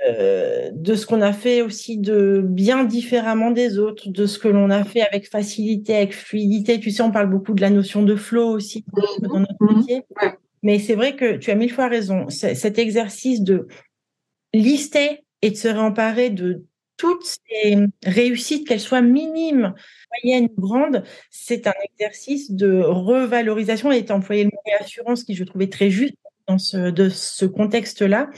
[0.07, 4.49] euh, de ce qu'on a fait aussi de bien différemment des autres, de ce que
[4.49, 6.79] l'on a fait avec facilité, avec fluidité.
[6.79, 8.85] Tu sais, on parle beaucoup de la notion de flow aussi
[9.23, 9.79] dans notre mhm.
[9.79, 10.03] métier.
[10.65, 12.29] Mais c'est vrai que tu as mille fois raison.
[12.31, 13.69] Cet exercice de
[14.55, 16.65] lister et de se réemparer de
[16.97, 19.75] toutes ces réussites, qu'elles soient minimes,
[20.25, 23.93] moyennes ou grandes, c'est un exercice de revalorisation.
[23.93, 26.15] Et tu as employé le mot réassurance qui je trouvais très juste
[26.47, 28.31] dans ce, contexte-là.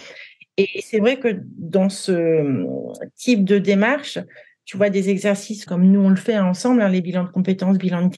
[0.56, 2.66] Et c'est vrai que dans ce
[3.14, 4.18] type de démarche,
[4.64, 7.78] tu vois des exercices comme nous on le fait ensemble, hein, les bilans de compétences,
[7.78, 8.16] bilans de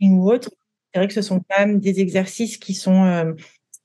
[0.00, 0.50] ou autres.
[0.92, 3.32] C'est vrai que ce sont quand même des exercices qui sont euh,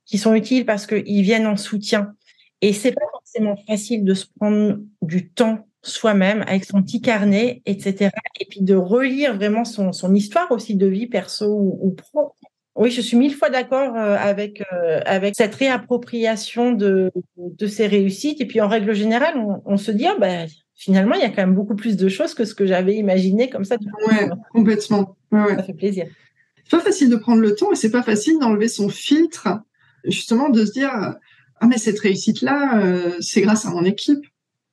[0.04, 2.14] qui sont utiles parce qu'ils viennent en soutien.
[2.60, 7.62] Et c'est pas forcément facile de se prendre du temps soi-même avec son petit carnet,
[7.66, 8.10] etc.
[8.40, 12.34] Et puis de relire vraiment son, son histoire aussi de vie perso ou, ou pro
[12.78, 17.88] oui, je suis mille fois d'accord euh, avec euh, avec cette réappropriation de de ces
[17.88, 18.40] réussites.
[18.40, 21.42] Et puis en règle générale, on, se dit ah, ben, finalement il y a quand
[21.42, 23.76] même beaucoup plus de choses que ce que j'avais imaginé comme ça.
[24.06, 25.16] Ouais, complètement.
[25.32, 26.06] Ça fait plaisir.
[26.68, 29.48] C'est pas facile de prendre le temps et c'est pas facile d'enlever son filtre,
[30.04, 31.16] justement de se dire
[31.60, 34.24] ah mais cette réussite là, euh, c'est grâce à mon équipe.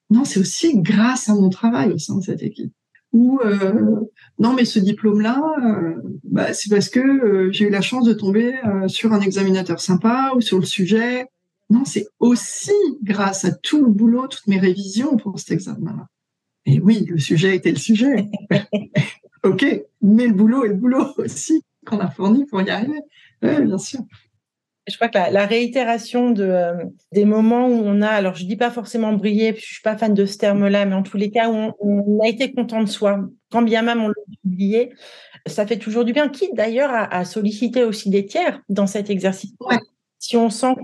[0.10, 2.74] non, c'est aussi grâce à mon travail au sein de cette équipe.
[3.14, 4.02] Ou euh,
[4.40, 8.54] non, mais ce diplôme-là, euh, bah, c'est parce que j'ai eu la chance de tomber
[8.88, 11.28] sur un examinateur sympa ou sur le sujet.
[11.70, 16.08] Non, c'est aussi grâce à tout le boulot, toutes mes révisions pour cet examen-là.
[16.66, 18.28] Et oui, le sujet était le sujet.
[19.44, 19.66] ok,
[20.02, 23.00] mais le boulot est le boulot aussi qu'on a fourni pour y arriver.
[23.42, 24.02] Oui, bien sûr.
[24.88, 26.74] Je crois que la, réitération de, euh,
[27.12, 30.14] des moments où on a, alors je dis pas forcément briller, je suis pas fan
[30.14, 33.20] de ce terme-là, mais en tous les cas où on, a été content de soi,
[33.52, 34.94] quand bien même on l'a oublié,
[35.48, 36.30] ça fait toujours du bien.
[36.30, 39.54] Quitte d'ailleurs à, solliciter aussi des tiers dans cet exercice.
[40.20, 40.76] Si on sent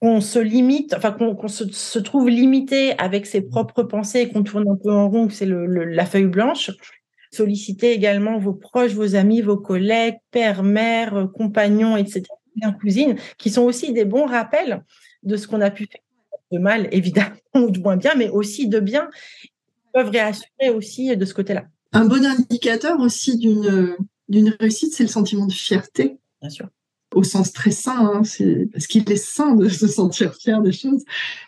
[0.00, 4.68] qu'on se limite, enfin qu'on se, trouve limité avec ses propres pensées et qu'on tourne
[4.68, 6.70] un peu en rond, c'est le, la feuille blanche,
[7.30, 12.24] solliciter également vos proches, vos amis, vos collègues, pères, mères, compagnons, etc
[12.80, 14.84] cousine, qui sont aussi des bons rappels
[15.22, 16.00] de ce qu'on a pu faire
[16.52, 19.08] de mal, évidemment, ou de moins bien, mais aussi de bien,
[19.42, 19.52] qui
[19.92, 21.64] peuvent réassurer aussi de ce côté-là.
[21.92, 23.96] Un bon indicateur aussi d'une
[24.28, 26.18] d'une réussite, c'est le sentiment de fierté.
[26.42, 26.68] Bien sûr.
[27.18, 30.70] Au sens très sain, hein, c'est parce qu'il est sain de se sentir fier des
[30.70, 31.02] choses.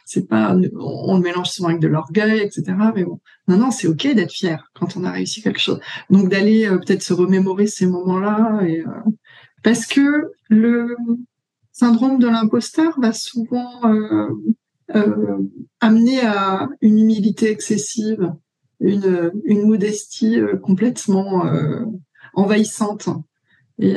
[0.05, 2.77] C'est pas, on, le mélange souvent avec de l'orgueil, etc.
[2.93, 5.79] Mais bon, non, non, c'est ok d'être fier quand on a réussi quelque chose.
[6.11, 8.91] Donc d'aller euh, peut-être se remémorer ces moments-là et euh,
[9.63, 10.97] parce que le
[11.71, 15.39] syndrome de l'imposteur va souvent euh,
[15.79, 18.33] amener à une humilité excessive,
[18.81, 21.45] une, une modestie complètement
[22.35, 23.09] envahissante.
[23.79, 23.95] Et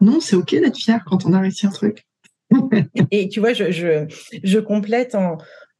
[0.00, 2.06] non, c'est ok d'être fier quand on a réussi un truc.
[3.10, 4.06] et tu vois, je,
[4.42, 5.36] je, complète en,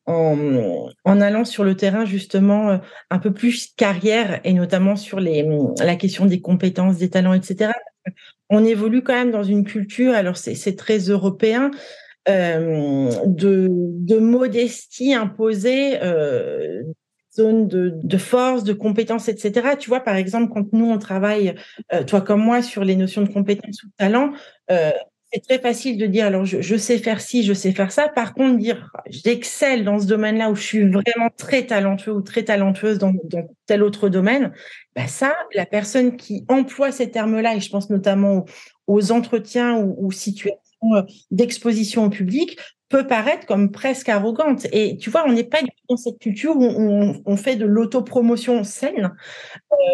[0.06, 5.96] en, allant sur le terrain justement un peu plus carrière et notamment sur les, la
[5.96, 7.72] question des compétences, des talents, etc
[8.50, 11.70] on évolue quand même dans une culture, alors c'est très européen,
[12.28, 16.82] euh, de, modestie imposée, euh,
[17.38, 19.76] de, force, de compétence, etc.
[19.78, 21.54] Tu vois, par exemple, quand nous, on travaille,
[21.92, 24.32] euh, toi comme moi, sur les notions de compétence ou de talent,
[24.70, 24.90] euh,
[25.32, 28.08] c'est très facile de dire, alors je, sais faire ci, je sais faire ça.
[28.08, 32.44] Par contre, dire, j'excelle dans ce domaine-là où je suis vraiment très talentueux ou très
[32.44, 33.12] talentueuse dans,
[33.66, 34.52] tel autre domaine,
[34.96, 38.46] bah ça, la personne qui emploie ces termes-là, et je pense notamment
[38.86, 40.58] aux, entretiens ou, situations
[40.94, 44.66] euh, d'exposition au public, peut paraître comme presque arrogante.
[44.72, 49.14] Et tu vois, on n'est pas dans cette culture où on, fait de l'autopromotion saine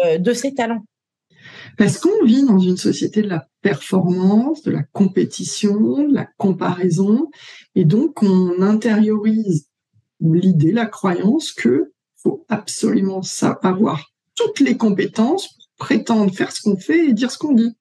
[0.05, 0.85] euh, de ses talents.
[1.77, 7.29] Parce qu'on vit dans une société de la performance, de la compétition, de la comparaison,
[7.75, 9.67] et donc on intériorise
[10.21, 16.61] l'idée, la croyance que faut absolument ça, avoir toutes les compétences pour prétendre faire ce
[16.61, 17.75] qu'on fait et dire ce qu'on dit?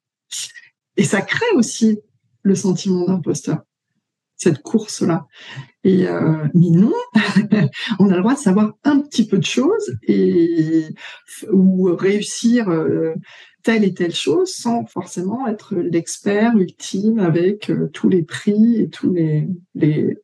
[0.97, 1.99] Et ça crée aussi
[2.43, 3.63] le sentiment d'imposteur,
[4.37, 5.27] cette course-là.
[5.85, 6.93] Et euh, mais non,
[7.99, 10.87] on a le droit de savoir un petit peu de choses et
[11.53, 13.15] ou réussir euh,
[13.63, 18.89] telle et telle chose sans forcément être l'expert ultime avec euh, tous les prix et
[18.89, 19.47] tous les,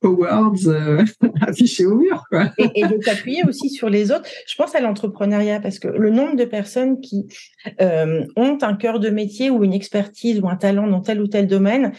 [0.03, 0.55] awards
[1.43, 2.25] affichés au mur.
[2.31, 2.51] Quoi.
[2.59, 4.29] Et, de t'appuyer aussi sur les autres.
[4.47, 7.27] Je pense à l'entrepreneuriat parce que le nombre de personnes qui
[7.79, 11.47] ont un cœur de métier ou une expertise ou un talent dans tel ou tel
[11.47, 11.93] domaine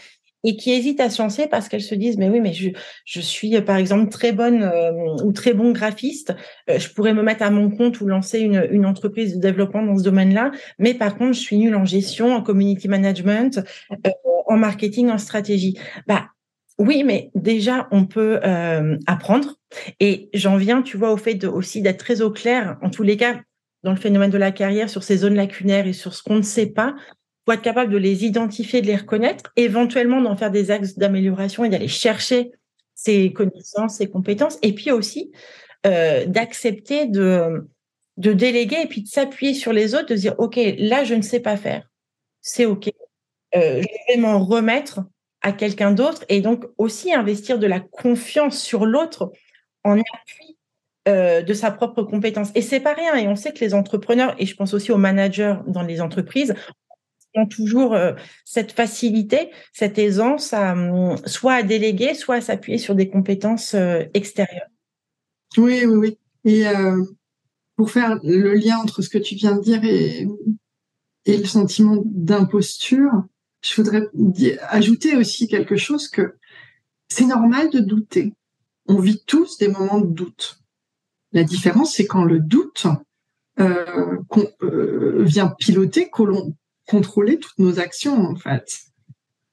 [0.44, 2.70] et qui hésitent à se lancer parce qu'elles se disent mais oui mais je,
[3.04, 4.92] je suis par exemple très bonne euh,
[5.24, 6.34] ou très bon graphiste
[6.68, 9.82] euh, je pourrais me mettre à mon compte ou lancer une, une entreprise de développement
[9.82, 10.50] dans ce domaine-là.
[10.78, 13.60] Mais par contre je suis nulle en gestion en community management
[13.92, 14.10] euh,
[14.46, 15.78] en marketing en stratégie.
[16.06, 16.26] Bah
[16.78, 18.40] oui mais déjà on peut
[19.06, 19.56] apprendre.
[20.00, 23.02] Et j'en viens tu vois au fait de, aussi d'être très au clair en tous
[23.02, 23.40] les cas
[23.82, 26.42] dans le phénomène de la carrière sur ces zones lacunaires et sur ce qu'on ne
[26.42, 26.94] sait pas
[27.44, 31.64] pour être capable de les identifier, de les reconnaître, éventuellement d'en faire des axes d'amélioration
[31.64, 32.52] et d'aller chercher
[32.94, 35.32] ses connaissances, ses compétences, et puis aussi
[35.86, 37.66] euh, d'accepter de,
[38.16, 41.40] déléguer et puis de s'appuyer sur les autres, de dire, OK, là, je ne sais
[41.40, 41.88] pas faire.
[42.40, 42.88] C'est OK.
[43.56, 45.00] Euh, je vais m'en remettre
[45.40, 49.32] à quelqu'un d'autre et donc aussi investir de la confiance sur l'autre
[49.82, 50.56] en appui
[51.08, 52.50] euh, de sa propre compétence.
[52.54, 53.16] Et c'est pas rien.
[53.16, 56.54] Et on sait que les entrepreneurs, et je pense aussi aux managers dans les entreprises,
[57.34, 58.12] ont toujours euh,
[58.44, 63.74] cette facilité, cette aisance à hum, soit à déléguer, soit à s'appuyer sur des compétences
[63.74, 64.68] euh, extérieures.
[65.56, 66.18] Oui, oui, oui.
[66.44, 67.02] Et euh,
[67.76, 70.26] pour faire le lien entre ce que tu viens de dire et,
[71.26, 73.12] le sentiment d'imposture,
[73.64, 74.08] je voudrais
[74.68, 76.34] ajouter aussi quelque chose que
[77.08, 78.32] c'est normal de douter.
[78.86, 80.58] On vit tous des moments de doute.
[81.30, 82.86] La différence, c'est quand le doute
[83.56, 86.10] vient piloter,
[86.92, 88.82] contrôler toutes nos actions, en fait.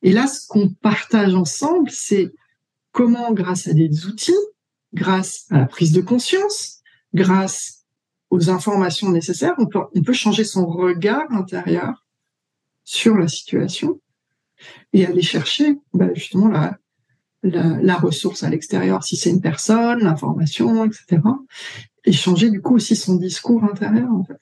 [0.02, 2.34] Et là, ce qu'on partage ensemble, c'est
[2.92, 4.44] comment, grâce à des outils,
[4.94, 6.82] grâce à la prise de conscience,
[7.14, 7.86] grâce
[8.30, 9.68] aux informations nécessaires, on
[10.02, 12.06] peut, changer son regard intérieur
[12.84, 14.02] sur la situation
[14.92, 16.78] et aller chercher bah, justement la,
[17.44, 21.22] la, la, ressource à l'extérieur, si c'est une personne, l'information, etc.
[22.04, 24.40] Et changer du coup aussi son discours intérieur en fait.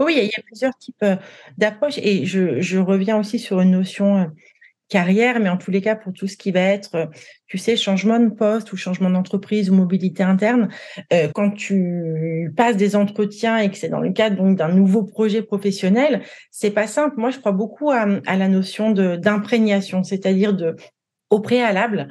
[0.00, 1.16] Oui, il y, a, plusieurs types euh,
[1.58, 4.24] d'approches et je, reviens aussi sur une notion euh,
[4.88, 7.06] carrière, mais en tous les cas, pour tout ce qui va être, euh,
[7.46, 10.68] tu sais, changement de poste ou changement d'entreprise ou mobilité interne,
[11.34, 16.22] quand tu passes des entretiens et que c'est dans le cadre d'un nouveau projet professionnel,
[16.50, 17.14] c'est pas simple.
[17.18, 20.76] Moi, je crois beaucoup à, à la notion d'imprégnation, c'est-à-dire de
[21.30, 22.08] au préalable,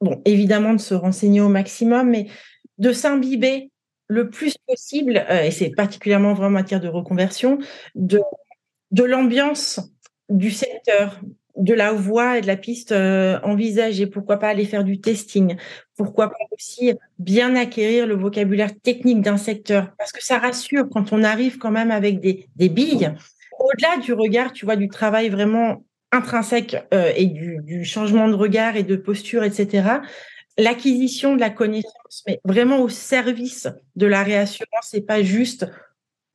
[0.00, 2.26] bon, évidemment de se renseigner au maximum, mais
[2.78, 3.70] de s'imbiber
[4.08, 7.58] le plus possible, euh, et c'est particulièrement vraiment en matière de reconversion,
[7.94, 8.22] de
[8.92, 9.80] l'ambiance
[10.28, 11.20] du secteur,
[11.56, 14.06] de la voie et de la piste euh, envisagée.
[14.06, 15.56] Pourquoi pas aller faire du testing?
[15.96, 19.92] Pourquoi pas aussi bien acquérir le vocabulaire technique d'un secteur?
[19.98, 23.12] Parce que ça rassure quand on arrive quand même avec des, billes.
[23.58, 28.76] Au-delà du regard, tu vois, du travail vraiment intrinsèque euh, et du, changement de regard
[28.76, 30.00] et de posture, etc.
[30.56, 35.66] L'acquisition de la connaissance, mais vraiment au service de la réassurance, c'est pas juste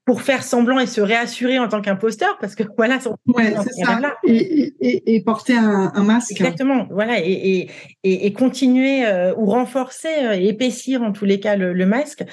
[0.10, 4.15] pour faire semblant et se réassurer en tant qu'imposteur, parce que voilà, ouais, c'est ça.
[4.25, 6.32] Et, et, et, porter un, un, masque.
[6.32, 7.69] Exactement, voilà, et,
[8.03, 12.23] et continuer euh, ou renforcer euh, et épaissir en tous les cas le, le masque.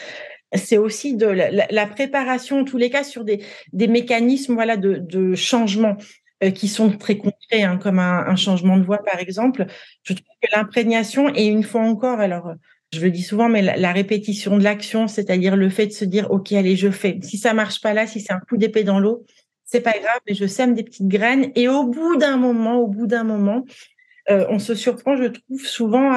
[0.54, 3.42] C'est aussi de la, la, préparation en tous les cas sur des,
[3.74, 5.98] des mécanismes voilà de, de changement
[6.42, 9.66] euh, qui sont très concrets, hein, comme un, changement de voix par exemple.
[10.02, 12.52] Je trouve que l'imprégnation et une fois encore, alors
[12.92, 16.30] je le dis souvent, mais la, répétition de l'action, c'est-à-dire le fait de se dire,
[16.30, 17.18] OK, allez, je fais.
[17.22, 19.24] Si ça marche pas là, si c'est un coup d'épée dans l'eau,
[19.64, 21.50] c'est pas grave, mais je sème des petites graines.
[21.56, 23.64] Et au bout d'un moment, au bout d'un moment,
[24.30, 26.12] euh, on se surprend, je trouve, souvent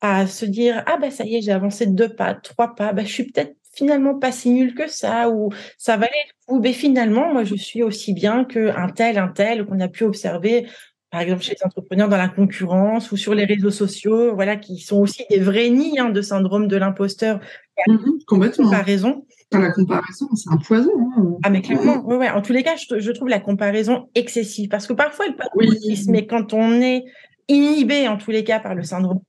[0.00, 3.06] à, se dire, ah ben ça y est, j'ai avancé deux pas, trois pas, ben,
[3.06, 6.60] je suis peut-être finalement pas si nul que ça, ou ça valait le coup.
[6.60, 10.66] Mais finalement, moi, je suis aussi bien qu'un tel, un tel qu'on a pu observer
[11.12, 14.78] par exemple chez les entrepreneurs dans la concurrence ou sur les réseaux sociaux, voilà, qui
[14.78, 17.38] sont aussi des vrais nids hein, de syndrome de l'imposteur.
[17.86, 18.64] Mmh, complètement.
[18.64, 19.26] Comparaison.
[19.52, 20.90] la comparaison, c'est un poison.
[21.18, 21.36] Hein.
[21.44, 22.30] Ah mais clairement, ouais, ouais.
[22.30, 25.44] En tous les cas, je, je, trouve la comparaison excessive parce que parfois elle peut
[25.54, 26.02] oui.
[26.08, 27.04] mais quand on est
[27.48, 29.20] inhibé en tous les cas par le syndrome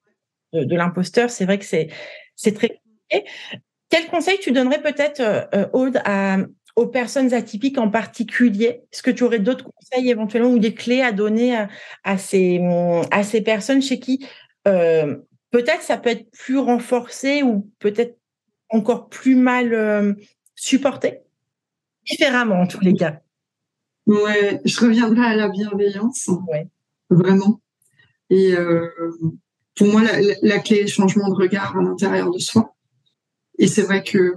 [0.54, 1.90] de, de l'imposteur, c'est vrai que c'est
[2.38, 3.30] c'est très compliqué.
[3.94, 6.38] Quel conseil tu donnerais peut-être, euh, Aude, à,
[6.76, 8.82] aux personnes atypiques en particulier?
[8.92, 11.70] Est-ce que tu aurais d'autres conseils éventuellement ou des clés à donner à,
[12.04, 12.60] à, ces,
[13.12, 14.26] à ces personnes chez qui
[14.68, 15.18] euh,
[15.52, 18.18] peut-être ça peut être plus renforcé ou peut-être
[18.70, 20.14] encore plus mal euh,
[20.56, 21.20] supporté?
[22.10, 23.20] Différemment en tous les cas.
[24.08, 26.32] Ouais, je reviendrai à la bienveillance.
[26.48, 26.68] Ouais.
[27.12, 27.62] Vraiment.
[28.32, 28.90] Et euh,
[29.76, 32.73] pour moi, la, la clé est le changement de regard à l'intérieur de soi.
[33.64, 34.36] Et c'est vrai que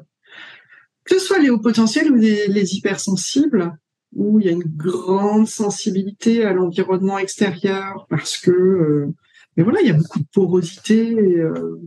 [1.03, 3.77] que ce soit les hauts potentiels ou les, les hypersensibles,
[4.13, 9.15] où il y a une grande sensibilité à l'environnement extérieur parce que euh,
[9.57, 11.81] mais voilà il y a beaucoup de porosité euh,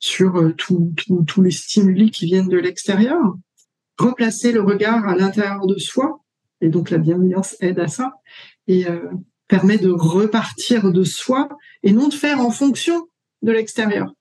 [0.00, 3.22] sur euh, tous les stimuli qui viennent de l'extérieur.
[3.96, 6.24] Replacer le regard à l'intérieur de soi
[6.60, 8.14] et donc la bienveillance aide à ça
[8.66, 8.84] et
[9.46, 11.50] permet de repartir de soi
[11.82, 13.06] et non de faire en fonction
[13.42, 14.12] de l'extérieur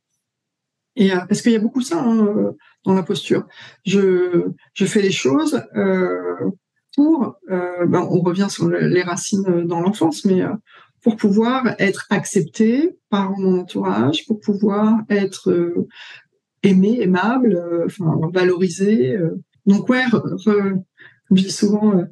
[0.99, 2.53] et euh, parce qu'il y a beaucoup ça hein,
[2.85, 3.47] dans la posture.
[3.85, 6.51] Je, je fais les choses euh,
[6.95, 10.53] pour, euh, ben, on revient sur les racines dans l'enfance, mais euh,
[11.01, 15.88] pour pouvoir être accepté par mon entourage, pour pouvoir être euh,
[16.62, 19.17] aimé, aimable, euh, enfin valorisé.
[19.65, 20.21] Donc ouais, re,
[21.31, 22.03] je dis souvent,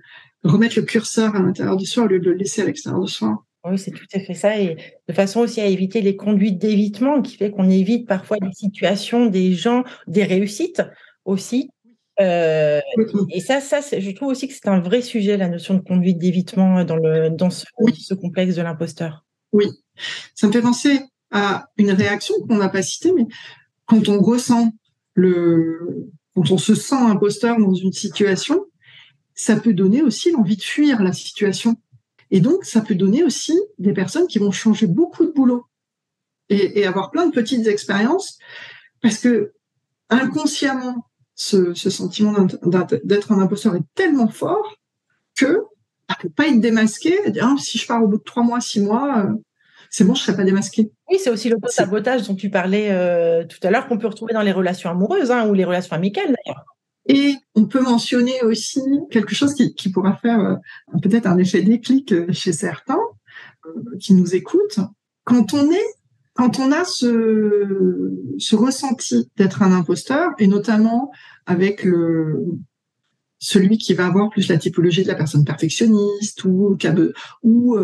[0.43, 3.07] remettre le curseur à l'intérieur de soi au lieu de le laisser à l'extérieur de
[3.07, 3.43] soi.
[3.69, 4.59] Oui, c'est tout à fait ça.
[4.59, 4.77] Et
[5.07, 9.25] de façon aussi à éviter les conduites d'évitement, qui fait qu'on évite parfois des situations,
[9.25, 10.81] des gens, des réussites
[11.25, 11.69] aussi.
[12.19, 12.81] Euh,
[13.29, 16.17] et ça, ça je trouve aussi que c'est un vrai sujet, la notion de conduite
[16.17, 17.93] d'évitement dans, le, dans ce, oui.
[17.95, 19.23] ce complexe de l'imposteur.
[19.53, 19.67] Oui,
[20.33, 20.99] ça me fait penser
[21.31, 23.25] à une réaction qu'on n'a pas citée, mais
[23.85, 24.71] quand on ressent
[25.13, 28.65] le, quand on se sent imposteur dans une situation,
[29.33, 31.75] ça peut donner aussi l'envie de fuir la situation.
[32.31, 35.65] Et donc, ça peut donner aussi des personnes qui vont changer beaucoup de boulot
[36.49, 38.37] et, et avoir plein de petites expériences
[39.01, 39.53] parce que
[40.09, 41.05] inconsciemment,
[41.35, 42.47] ce, ce sentiment
[43.03, 44.75] d'être un imposteur est tellement fort
[45.37, 45.63] que
[46.09, 47.19] ça peut pas être démasqué.
[47.25, 49.33] Et dire, oh, si je pars au bout de trois mois, six mois, euh,
[49.89, 50.91] c'est bon, je serai pas démasqué.
[51.09, 54.33] Oui, c'est aussi le sabotage dont tu parlais euh, tout à l'heure qu'on peut retrouver
[54.33, 56.65] dans les relations amoureuses hein, ou les relations amicales d'ailleurs.
[57.07, 60.55] Et on peut mentionner aussi quelque chose qui, pourra faire euh,
[61.01, 62.99] peut-être un effet déclic euh, chez certains
[63.65, 64.79] euh, qui nous écoutent.
[65.23, 65.85] Quand on est
[66.33, 71.09] quand on a ce, ressenti d'être un imposteur, et notamment
[71.47, 71.83] avec
[73.39, 76.93] celui qui va avoir plus la typologie de la personne perfectionniste ou qui a,
[77.41, 77.75] ou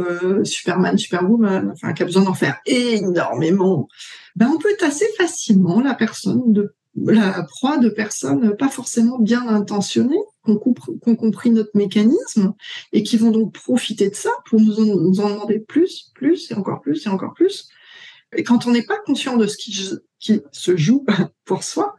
[0.44, 3.88] Superman, Superwoman, enfin qui a besoin d'en faire énormément,
[4.36, 9.20] ben on peut être assez facilement la personne de la proie de personnes pas forcément
[9.20, 12.54] bien intentionnées, qui ont, compris notre mécanisme
[12.92, 16.52] et qui vont donc profiter de ça pour nous en, nous en demander plus, plus
[16.52, 17.70] et encore plus et encore plus.
[18.36, 19.72] Et quand on n'est pas conscient de ce qui,
[20.20, 21.06] qui, se joue
[21.46, 21.96] pour soi,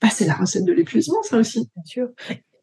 [0.00, 1.68] bah c'est la recette de l'épuisement, ça aussi.
[1.74, 2.08] Bien sûr.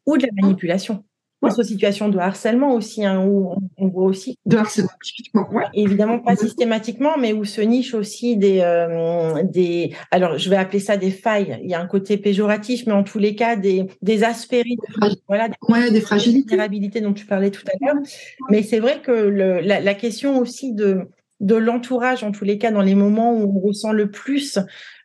[0.06, 1.04] Ou de la manipulation.
[1.40, 1.50] Ouais.
[1.56, 4.36] aux situations de harcèlement aussi, hein, où on voit aussi.
[4.44, 5.64] De harcèlement, typiquement, ouais.
[5.72, 9.94] Évidemment, pas systématiquement, mais où se niche aussi des, euh, des.
[10.10, 11.60] Alors, je vais appeler ça des failles.
[11.62, 14.82] Il y a un côté péjoratif, mais en tous les cas, des, des aspérités.
[15.28, 17.00] Voilà, des, ouais, des fragilités.
[17.00, 18.02] dont tu parlais tout à l'heure.
[18.50, 21.08] Mais c'est vrai que le, la, la question aussi de
[21.40, 24.58] de l'entourage, en tous les cas, dans les moments où on ressent le plus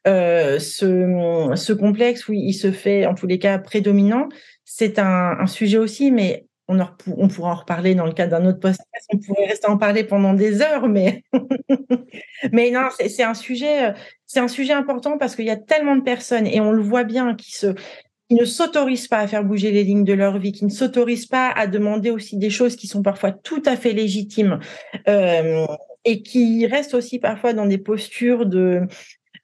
[0.08, 4.30] euh, ce, ce complexe, où il se fait, en tous les cas, prédominant,
[4.66, 9.08] c'est un, sujet aussi, mais on, pourra en reparler dans le cadre d'un autre podcast.
[9.14, 11.24] On pourrait rester en parler pendant des heures, mais
[12.52, 13.94] non, c'est un sujet,
[14.26, 17.04] c'est un sujet important parce qu'il y a tellement de personnes et on le voit
[17.04, 17.54] bien qui
[18.30, 21.50] ne s'autorisent pas à faire bouger les lignes de leur vie, qui ne s'autorisent pas
[21.50, 24.60] à demander aussi des choses qui sont parfois tout à fait légitimes.
[25.08, 25.66] Euh,
[26.06, 28.82] et qui restent aussi parfois dans des postures de,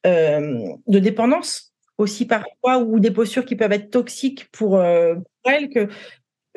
[0.06, 1.69] euh, de dépendance
[2.00, 5.88] aussi parfois ou des postures qui peuvent être toxiques pour, euh, elles que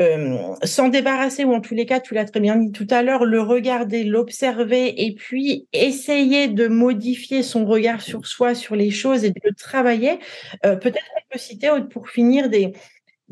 [0.00, 3.02] euh, s'en débarrasser ou en tous les cas, tu l'as très bien dit tout à
[3.02, 8.90] l'heure, le regarder, l'observer et puis essayer de modifier son regard sur soi, sur les
[8.90, 10.18] choses et de le travailler.
[10.64, 12.72] Euh, Peut-être qu'on peut citer pour finir des,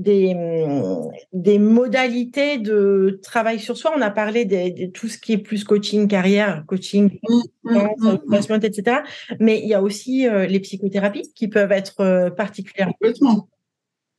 [0.00, 0.34] des,
[1.34, 3.92] des modalités de travail sur soi.
[3.94, 8.64] On a parlé de, tout ce qui est plus coaching carrière, coaching, mmh, mmh, mmh,
[8.64, 8.98] etc.
[9.40, 12.94] Mais il y a aussi euh, les psychothérapies qui peuvent être euh, particulièrement.
[12.94, 13.48] Complètement.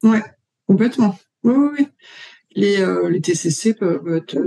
[0.04, 0.22] Ouais,
[0.68, 1.18] complètement.
[1.44, 1.88] Oui, oui, oui.
[2.54, 4.38] Les, euh, les TCC peuvent être,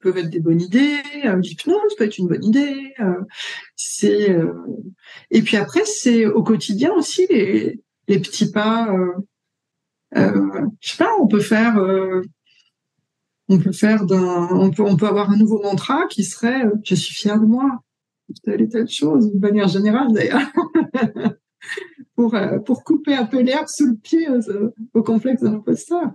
[0.00, 1.02] peuvent être des bonnes idées.
[1.42, 2.94] L'hypnose peut être une bonne idée.
[3.76, 4.34] c'est
[5.30, 8.88] et puis après, c'est au quotidien aussi les, les petits pas
[10.16, 12.22] euh, je sais pas, on peut faire, euh,
[13.48, 16.72] on peut faire d'un, on peut, on peut avoir un nouveau mantra qui serait euh,
[16.84, 17.82] je suis fier de moi,
[18.44, 20.40] telle et telle chose, de manière générale d'ailleurs.
[22.14, 24.26] pour, pour couper un peu l'herbe sous le pied
[24.92, 26.10] au complexe de l'imposteur.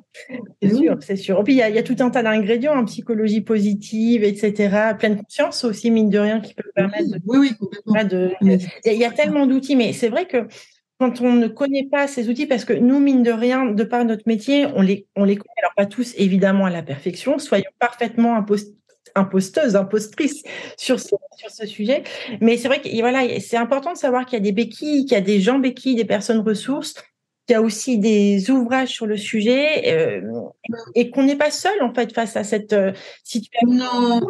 [0.61, 1.39] C'est sûr, c'est sûr.
[1.39, 4.95] Et puis, il y, a, y a tout un tas d'ingrédients, en psychologie positive, etc.,
[4.99, 7.19] pleine conscience aussi, mine de rien, qui peut permettre de...
[7.25, 8.03] Oui, oui, complètement.
[8.03, 10.45] De, il y, a tellement d'outils, mais c'est vrai que
[10.99, 14.05] quand on ne connaît pas ces outils, parce que nous, mine de rien, de par
[14.05, 17.69] notre métier, on les, on les connaît, alors pas tous évidemment à la perfection, soyons
[17.79, 18.35] parfaitement
[19.15, 20.43] imposteuses, impostrices
[20.77, 22.03] sur ce, sur ce sujet.
[22.41, 25.13] Mais c'est vrai que voilà, c'est important de savoir qu'il y a des béquilles, qu'il
[25.13, 26.93] y a des gens béquilles, des personnes ressources,
[27.45, 30.21] qu'il y a aussi des ouvrages sur le sujet euh,
[30.95, 33.67] et qu'on n'est pas seul en fait face à cette euh, situation.
[33.67, 34.21] Non,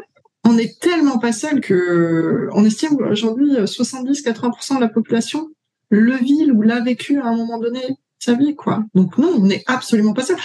[0.43, 5.49] on n'est tellement pas seul que on estime aujourd'hui 70-80% de la population
[5.95, 8.83] le vit ou l'a vécu à un moment donné de sa vie, quoi.
[8.95, 10.37] Donc non, on n'est absolument pas seul.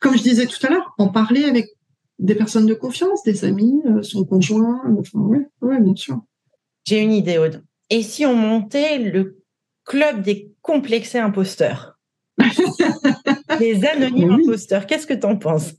[0.00, 1.68] Comme je disais tout à l'heure, en parler avec
[2.18, 6.20] des personnes de confiance, des amis, euh, son conjoint, enfin, ouais, ouais, bien sûr.
[6.84, 7.62] J'ai une idée, Aude.
[7.90, 9.42] Et si on montait le
[9.84, 11.98] club des complexés imposteurs?
[13.60, 15.72] Les anonymes imposteurs, qu'est-ce que tu en penses?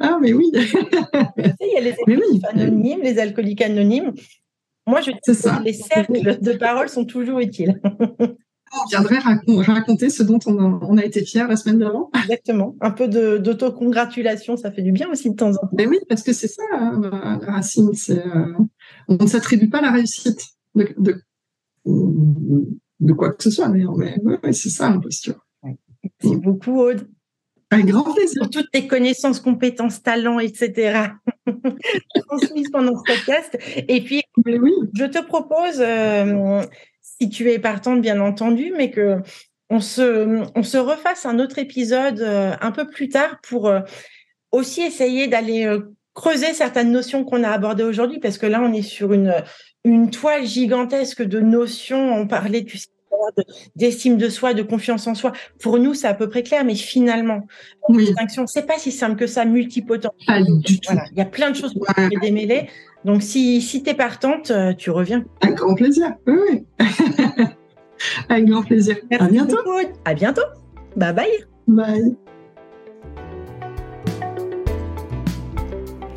[0.00, 1.94] Ah, mais oui Il y a les
[2.48, 4.12] anonymes, les alcooliques anonymes.
[4.88, 7.78] Moi, je dis que les cercles de parole sont toujours utiles.
[8.72, 12.10] on viendrait raconter ce dont on a, été fier la semaine d'avant.
[12.22, 12.74] Exactement.
[12.80, 13.06] Un peu
[13.38, 15.68] d'autocongratulation, ça fait du bien aussi de temps en temps.
[15.72, 17.90] Mais oui, parce que c'est ça, la racine.
[18.10, 18.54] Euh,
[19.08, 20.40] on ne s'attribue pas la réussite
[20.74, 21.22] de,
[21.84, 23.84] de, quoi que ce soit, mais,
[24.42, 25.44] mais c'est ça l'imposture.
[25.62, 27.08] Merci beaucoup, Aude.
[27.70, 28.42] Un grand plaisir.
[28.42, 31.10] Pour toutes tes connaissances, compétences, talents, etc.
[32.28, 33.58] transmises pendant ce podcast.
[33.88, 34.72] Et puis, oui.
[34.94, 36.62] je te propose, euh,
[37.02, 39.18] si tu es partante, bien entendu, mais que
[39.70, 43.80] on se, on se refasse un autre épisode euh, un peu plus tard pour euh,
[44.50, 45.70] aussi essayer d'aller
[46.14, 49.34] creuser certaines notions qu'on a abordées aujourd'hui, parce que là, on est sur une,
[49.84, 52.14] une toile gigantesque de notions.
[52.14, 52.88] On parlait, tu sais,
[53.76, 55.32] d'estime de soi, de confiance en soi.
[55.60, 57.46] Pour nous, c'est à peu près clair, mais finalement,
[57.88, 58.06] oui.
[58.06, 60.08] distinction, c'est pas si simple que ça, multipotent.
[60.26, 60.94] Pas du tout.
[61.12, 62.08] il y a plein de choses pour ouais.
[62.20, 62.68] démêler.
[63.04, 65.24] Donc, si, si tu es partante, euh, tu reviens.
[65.40, 66.14] Avec grand plaisir.
[66.26, 66.66] Oui,
[68.28, 68.96] Avec grand plaisir.
[69.10, 69.56] Merci à bientôt.
[69.64, 69.92] Beaucoup.
[70.04, 70.42] À bientôt.
[70.96, 71.44] Bye bye.
[71.66, 72.16] Bye.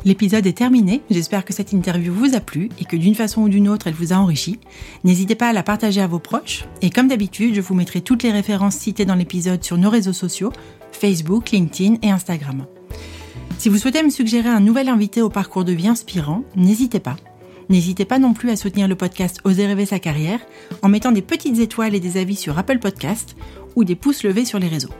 [0.04, 3.48] L'épisode est terminé, j'espère que cette interview vous a plu et que d'une façon ou
[3.48, 4.58] d'une autre elle vous a enrichi.
[5.04, 8.24] N'hésitez pas à la partager à vos proches et comme d'habitude je vous mettrai toutes
[8.24, 10.52] les références citées dans l'épisode sur nos réseaux sociaux,
[10.90, 12.66] Facebook, LinkedIn et Instagram.
[13.58, 17.16] Si vous souhaitez me suggérer un nouvel invité au parcours de vie inspirant, n'hésitez pas.
[17.68, 20.40] N'hésitez pas non plus à soutenir le podcast Oser rêver sa carrière
[20.82, 23.36] en mettant des petites étoiles et des avis sur Apple Podcast
[23.76, 24.90] ou des pouces levés sur les réseaux.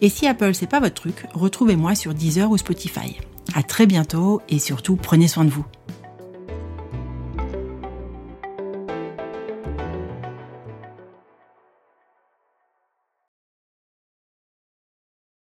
[0.00, 3.18] Et si Apple c'est pas votre truc, retrouvez-moi sur Deezer ou Spotify.
[3.54, 5.64] À très bientôt et surtout prenez soin de vous.